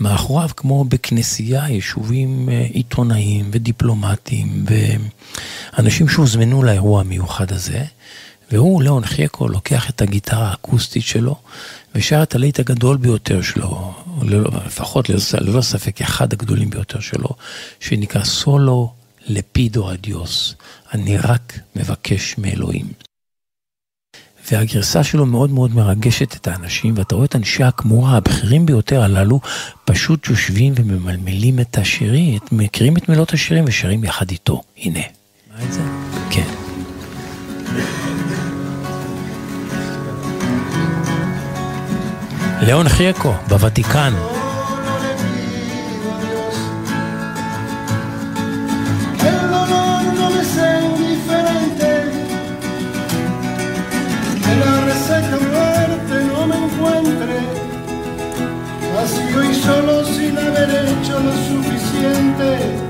מאחוריו, 0.00 0.48
כמו 0.56 0.84
בכנסייה, 0.84 1.68
יישובים 1.68 2.48
אה, 2.48 2.66
עיתונאים 2.72 3.48
ודיפלומטים 3.52 4.64
ואנשים 4.66 6.08
שהוזמנו 6.08 6.62
לאירוע 6.62 7.00
המיוחד 7.00 7.52
הזה. 7.52 7.84
והוא, 8.52 8.82
ליאון 8.82 9.04
חייקו, 9.04 9.48
לוקח 9.48 9.90
את 9.90 10.02
הגיטרה 10.02 10.48
האקוסטית 10.48 11.02
שלו 11.02 11.36
ושר 11.94 12.22
את 12.22 12.34
הלהיט 12.34 12.60
הגדול 12.60 12.96
ביותר 12.96 13.42
שלו, 13.42 13.94
לפחות 14.66 15.08
ללא 15.40 15.60
ספק 15.60 16.00
אחד 16.00 16.32
הגדולים 16.32 16.70
ביותר 16.70 17.00
שלו, 17.00 17.28
שנקרא 17.80 18.24
סולו 18.24 18.92
לפידו 19.26 19.92
אדיוס, 19.92 20.54
אני 20.94 21.16
רק 21.16 21.58
מבקש 21.76 22.38
מאלוהים. 22.38 22.86
והגרסה 24.52 25.04
שלו 25.04 25.26
מאוד 25.26 25.50
מאוד 25.50 25.74
מרגשת 25.74 26.36
את 26.36 26.48
האנשים, 26.48 26.94
ואתה 26.96 27.14
רואה 27.14 27.26
את 27.26 27.36
אנשי 27.36 27.64
הכמורה 27.64 28.16
הבכירים 28.16 28.66
ביותר 28.66 29.02
הללו, 29.02 29.40
פשוט 29.84 30.26
יושבים 30.28 30.72
וממלמלים 30.76 31.60
את 31.60 31.78
השירים, 31.78 32.38
מכירים 32.52 32.96
את 32.96 33.08
מילות 33.08 33.32
השירים 33.32 33.64
ושרים 33.66 34.04
יחד 34.04 34.30
איתו. 34.30 34.62
הנה. 34.76 35.00
מה 35.50 35.64
את 35.64 35.72
זה? 35.72 35.80
כן. 36.30 36.48
ליאון 42.60 42.88
חיייקו, 42.88 43.32
בוותיקן. 43.48 44.37
el 49.26 49.50
dolor 49.50 50.04
no 50.14 50.30
me 50.30 50.44
sea 50.44 50.80
indiferente, 50.84 51.90
que 54.44 54.56
la 54.64 54.80
reseca 54.90 55.38
muerte 55.52 56.24
no 56.32 56.46
me 56.46 56.56
encuentre, 56.56 57.36
vacío 58.94 59.50
y 59.50 59.54
solo 59.54 60.04
sin 60.04 60.38
haber 60.38 60.70
hecho 60.70 61.18
lo 61.20 61.32
suficiente. 61.32 62.87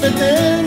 vete 0.00 0.59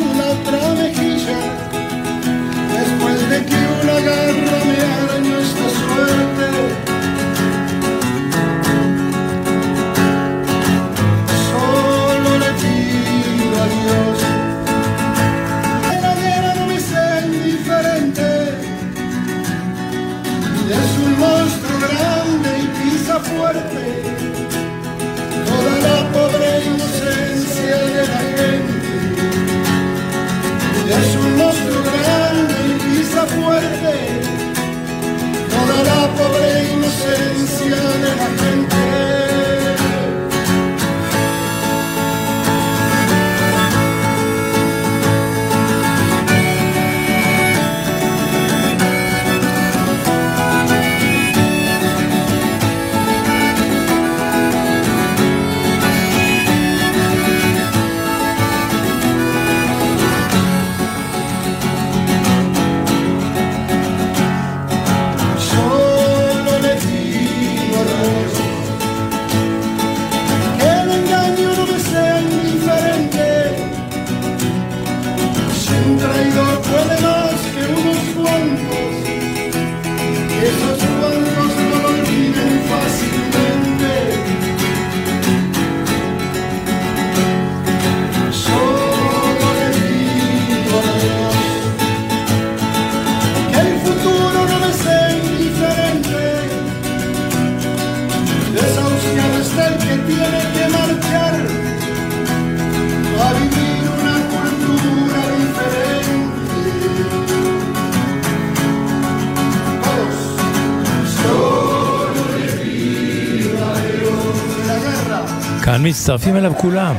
מצטרפים 115.67 116.35
אליו 116.35 116.53
כולם, 116.57 116.95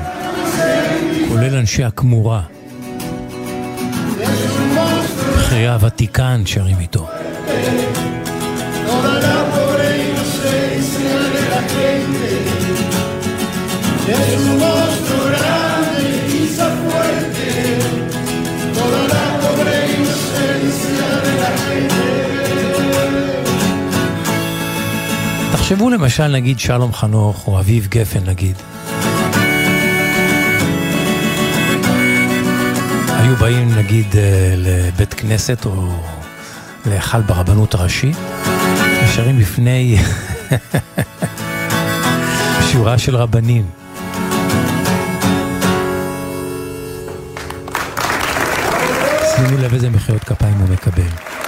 כולל 1.29 1.55
אנשי 1.57 1.85
הכמורה. 1.85 2.43
חיי 5.37 5.69
הוותיקן 5.69 6.43
שרים 6.47 6.77
איתו. 6.81 7.07
Es 14.07 14.31
un 14.37 14.59
monstruo 14.59 15.25
grande 15.37 16.05
y 16.39 16.47
fuerte, 16.83 17.49
toda 18.77 19.01
la 19.13 19.24
תחשבו 25.65 25.91
למשל 25.91 26.27
נגיד 26.27 26.59
שלום 26.59 26.93
חנוך 26.93 27.47
או 27.49 27.59
אביב 27.59 27.87
גפן 27.91 28.25
נגיד. 28.27 28.57
היו 33.09 33.37
באים 33.37 33.75
נגיד 33.77 34.17
אה, 34.17 34.55
לבית 34.57 35.15
כנסת 35.15 35.67
או 35.67 35.73
להיכל 36.87 37.21
ברבנות 37.21 37.75
הראשית, 37.75 38.17
נשארים 39.05 39.39
לפני 39.39 39.97
שורה 42.73 42.99
של 42.99 43.17
רבנים. 43.17 43.67
שימו 49.37 49.59
לב 49.59 49.75
איזה 49.75 49.91
מחיאות 49.91 50.25
כפיים 50.25 50.55
הוא 50.55 50.69
מקבל. 50.69 51.44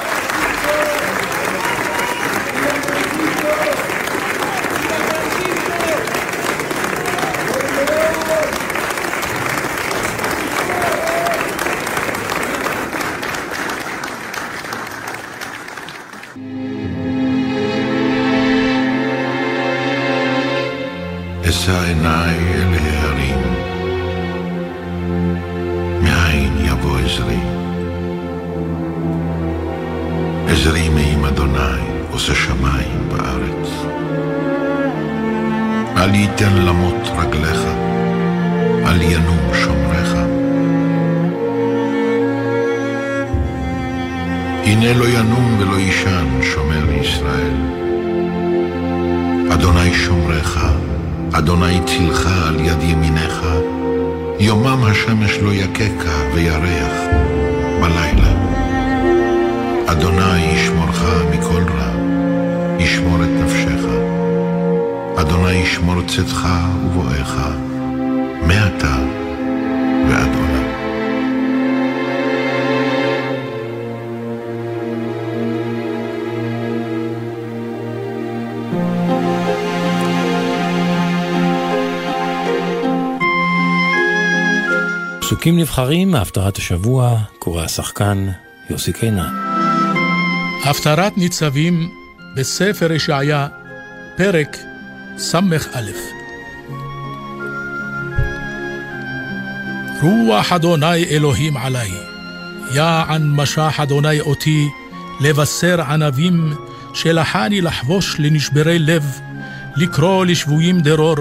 יככה 56.47 56.59
וירח 56.63 57.01
בלילה. 57.81 58.33
אדוני 59.87 60.39
ישמורך 60.39 61.03
מכל 61.31 61.63
רע, 61.73 61.91
ישמור 62.79 63.23
את 63.23 63.29
נפשך. 63.29 63.87
אדוני 65.17 65.53
ישמור 65.53 66.03
צאתך 66.07 66.49
ובואך, 66.85 67.37
מעתה 68.47 68.97
פסוקים 85.27 85.59
נבחרים 85.59 86.11
מהפטרת 86.11 86.57
השבוע, 86.57 87.19
קורא 87.39 87.65
השחקן 87.65 88.29
יוסי 88.71 88.93
קינן. 88.93 89.35
הפטרת 90.65 91.19
ניצבים 91.19 91.91
בספר 92.37 92.93
ישעיה, 92.93 93.49
פרק 94.17 94.57
ס"א. 95.19 95.81
רוח 100.03 100.53
אדוני 100.53 101.05
אלוהים 101.05 101.57
עלי, 101.57 101.91
יען 102.75 103.31
משח 103.31 103.81
אדוני 103.83 104.21
אותי, 104.21 104.69
לבשר 105.21 105.83
ענבים, 105.83 106.55
שלחני 106.95 107.61
לחבוש 107.61 108.17
לנשברי 108.19 108.79
לב, 108.79 109.21
לקרוא 109.77 110.25
לשבויים 110.25 110.81
דרור, 110.81 111.17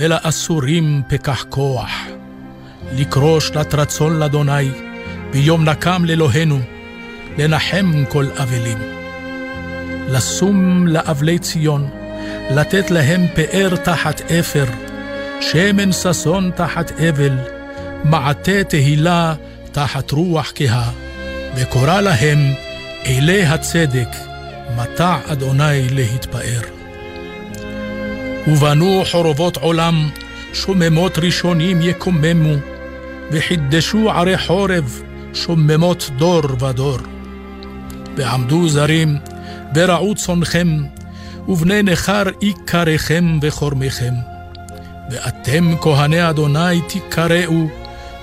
ולאסורים 0.00 1.02
פקח 1.08 1.44
כוח. 1.48 2.03
לקרוא 2.92 3.40
שנת 3.40 3.74
רצון 3.74 4.18
לאדוני, 4.18 4.70
ביום 5.30 5.68
נקם 5.68 6.04
לאלוהינו, 6.04 6.58
לנחם 7.38 8.04
כל 8.08 8.26
אבלים. 8.42 8.78
לשום 10.08 10.86
לאבלי 10.86 11.38
ציון, 11.38 11.88
לתת 12.50 12.90
להם 12.90 13.26
פאר 13.34 13.76
תחת 13.76 14.30
אפר, 14.30 14.64
שמן 15.40 15.92
ששון 15.92 16.50
תחת 16.54 16.92
אבל, 17.00 17.38
מעטה 18.04 18.64
תהילה 18.64 19.34
תחת 19.72 20.10
רוח 20.10 20.52
כהה, 20.54 20.90
וקורא 21.56 22.00
להם 22.00 22.38
אלי 23.06 23.42
הצדק, 23.44 24.08
מטע 24.76 25.16
אדוני 25.26 25.88
להתפאר. 25.88 26.60
ובנו 28.46 29.02
חורבות 29.10 29.56
עולם, 29.56 30.10
שוממות 30.52 31.18
ראשונים 31.18 31.82
יקוממו, 31.82 32.54
וחידשו 33.32 34.10
ערי 34.10 34.38
חורב, 34.38 35.02
שוממות 35.34 36.10
דור 36.16 36.42
ודור. 36.60 36.98
ועמדו 38.16 38.68
זרים, 38.68 39.18
ורעו 39.74 40.14
צונכם, 40.14 40.68
ובני 41.48 41.82
נכר 41.82 42.22
עיקריכם 42.40 43.38
וחורמיכם. 43.42 44.14
ואתם 45.10 45.74
כהני 45.80 46.30
אדוני 46.30 46.80
תקראו, 46.88 47.66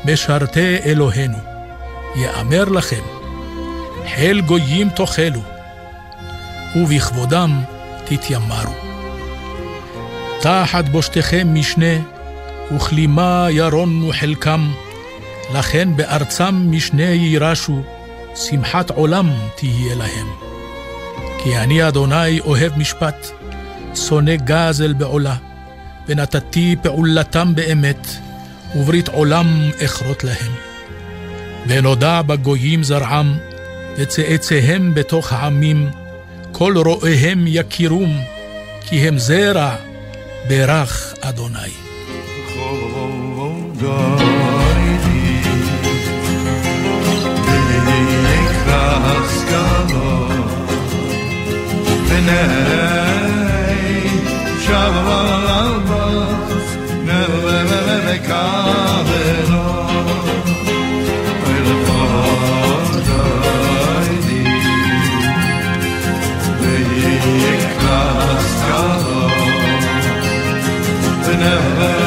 משרתי 0.06 0.78
אלוהינו. 0.86 1.38
יאמר 2.16 2.64
לכם, 2.64 3.02
חיל 4.16 4.42
גויים 4.42 4.90
תאכלו, 4.90 5.42
ובכבודם 6.76 7.62
תתיימרו. 8.06 8.74
תחת 10.42 10.90
בושתכם 10.90 11.48
משנה, 11.54 11.96
וכלימה 12.76 13.48
ירונו 13.50 14.12
חלקם, 14.20 14.72
לכן 15.54 15.96
בארצם 15.96 16.68
משנה 16.72 17.04
יירשו, 17.04 17.82
שמחת 18.36 18.90
עולם 18.90 19.30
תהיה 19.56 19.96
להם. 19.96 20.28
כי 21.44 21.58
אני 21.58 21.88
אדוני 21.88 22.40
אוהב 22.40 22.78
משפט, 22.78 23.28
שונא 23.96 24.36
גזל 24.36 24.94
בעולה, 24.94 25.36
ונתתי 26.08 26.76
פעולתם 26.82 27.56
באמת, 27.56 28.08
וברית 28.76 29.08
עולם 29.08 29.70
אכרות 29.86 30.24
להם. 30.24 30.52
ונודע 31.68 32.22
בגויים 32.22 32.84
זרעם, 32.84 33.38
וצאצאיהם 33.98 34.94
בתוך 34.94 35.34
העמים, 35.34 35.90
כל 36.52 36.74
רואיהם 36.78 37.46
יכירום, 37.48 38.18
כי 38.82 39.08
הם 39.08 39.18
זרע 39.18 39.76
ברך 40.48 41.14
אדוני. 41.22 41.72
העונג 42.56 44.41
never 71.42 72.01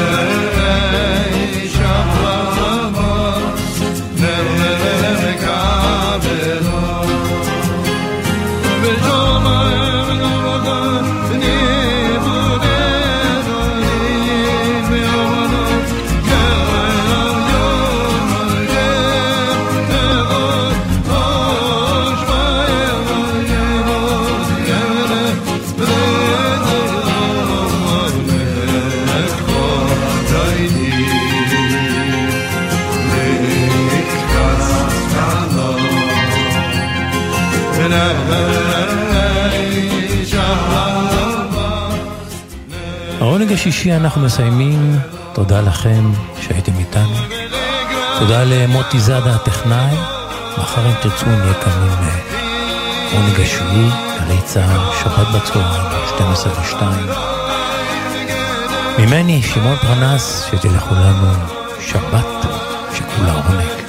השישי 43.55 43.93
אנחנו 43.93 44.21
מסיימים. 44.21 44.99
תודה 45.33 45.61
לכם 45.61 46.13
שהייתם 46.41 46.73
איתנו. 46.79 47.17
תודה 48.19 48.45
למוטי 48.45 49.01
זאדה 49.01 49.35
הטכנאי. 49.35 49.97
מחר 50.59 50.87
אם 50.87 50.93
תרצו 51.03 51.27
נהיה 51.27 51.55
כאן 51.55 51.73
עם 51.73 52.09
אה, 52.09 52.19
עונג 53.13 53.41
השביעי, 53.41 53.89
גלי 54.21 54.41
צה"ל, 54.45 54.81
שבת 55.03 55.27
בצהריים, 55.35 56.07
12 56.17 56.53
ו-2. 56.53 56.83
ממני, 58.99 59.43
שמעון 59.43 59.77
פרנס, 59.77 60.47
שתהיה 60.51 60.73
לכולנו 60.73 61.33
שבת 61.81 62.27
שכולה 62.95 63.33
עונג. 63.33 63.84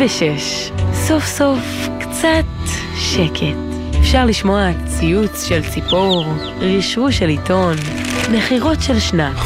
בשש, 0.00 0.70
סוף 0.92 1.26
סוף 1.26 1.88
קצת 2.00 2.44
שקט. 2.98 3.56
אפשר 4.00 4.24
לשמוע 4.24 4.70
ציוץ 4.86 5.44
של 5.48 5.60
ציפור, 5.70 6.24
רשרוש 6.60 7.18
של 7.18 7.28
עיתון, 7.28 7.76
נחירות 8.32 8.82
של 8.82 9.00
שנץ. 9.00 9.36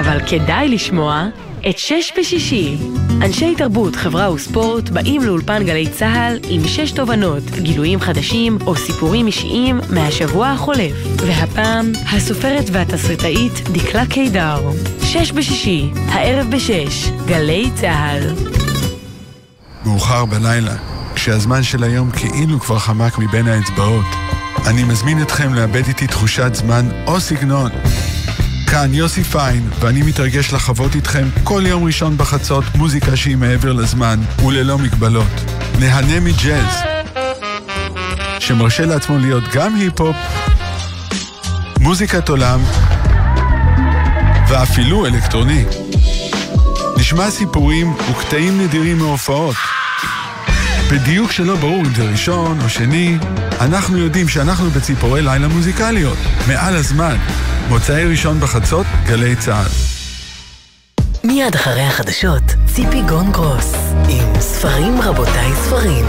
אבל 0.00 0.18
כדאי 0.26 0.68
לשמוע 0.68 1.28
את 1.68 1.78
שש 1.78 2.12
בשישי. 2.18 2.76
אנשי 3.22 3.54
תרבות, 3.54 3.96
חברה 3.96 4.32
וספורט 4.32 4.88
באים 4.88 5.22
לאולפן 5.22 5.64
גלי 5.64 5.88
צה"ל 5.88 6.38
עם 6.48 6.68
שש 6.68 6.92
תובנות, 6.92 7.44
גילויים 7.50 8.00
חדשים 8.00 8.58
או 8.66 8.76
סיפורים 8.76 9.26
אישיים 9.26 9.80
מהשבוע 9.90 10.48
החולף. 10.48 10.92
והפעם, 11.16 11.92
הסופרת 12.12 12.64
והתסריטאית 12.72 13.68
דקלה 13.72 14.06
קידר. 14.06 14.70
שש 15.02 15.32
בשישי, 15.32 15.90
הערב 16.08 16.50
בשש, 16.50 17.08
גלי 17.26 17.70
צה"ל. 17.74 18.49
מאוחר 19.90 20.24
בלילה, 20.24 20.72
כשהזמן 21.14 21.62
של 21.62 21.84
היום 21.84 22.10
כאילו 22.10 22.60
כבר 22.60 22.78
חמק 22.78 23.18
מבין 23.18 23.48
האצבעות. 23.48 24.04
אני 24.66 24.84
מזמין 24.84 25.22
אתכם 25.22 25.54
לאבד 25.54 25.86
איתי 25.86 26.06
תחושת 26.06 26.54
זמן 26.54 26.88
או 27.06 27.20
סגנון. 27.20 27.70
כאן 28.66 28.94
יוסי 28.94 29.24
פיין, 29.24 29.70
ואני 29.80 30.02
מתרגש 30.02 30.52
לחוות 30.52 30.94
איתכם 30.94 31.28
כל 31.44 31.62
יום 31.66 31.84
ראשון 31.84 32.16
בחצות 32.16 32.64
מוזיקה 32.74 33.16
שהיא 33.16 33.36
מעבר 33.36 33.72
לזמן 33.72 34.20
וללא 34.46 34.78
מגבלות. 34.78 35.40
נהנה 35.78 36.20
מג'אז, 36.20 36.74
שמרשה 38.38 38.86
לעצמו 38.86 39.18
להיות 39.18 39.44
גם 39.54 39.74
היפ-הופ, 39.74 40.16
מוזיקת 41.80 42.28
עולם 42.28 42.60
ואפילו 44.48 45.06
אלקטרוני. 45.06 45.64
נשמע 46.96 47.30
סיפורים 47.30 47.94
וקטעים 48.10 48.60
נדירים 48.60 48.98
מהופעות. 48.98 49.56
בדיוק 50.92 51.32
שלא 51.32 51.56
ברור 51.56 51.80
אם 51.86 51.94
זה 51.94 52.04
ראשון 52.10 52.58
או 52.64 52.68
שני, 52.68 53.18
אנחנו 53.60 53.98
יודעים 53.98 54.28
שאנחנו 54.28 54.70
בציפורי 54.70 55.22
לילה 55.22 55.48
מוזיקליות, 55.48 56.18
מעל 56.48 56.76
הזמן. 56.76 57.16
מוצאי 57.68 58.04
ראשון 58.04 58.40
בחצות, 58.40 58.86
גלי 59.06 59.36
צה"ל. 59.36 59.66
מיד 61.24 61.54
אחרי 61.54 61.82
החדשות, 61.82 62.42
ציפי 62.66 63.02
גון 63.02 63.32
גרוס, 63.32 63.74
עם 64.08 64.40
ספרים 64.40 65.00
רבותיי 65.00 65.52
ספרים. 65.54 66.04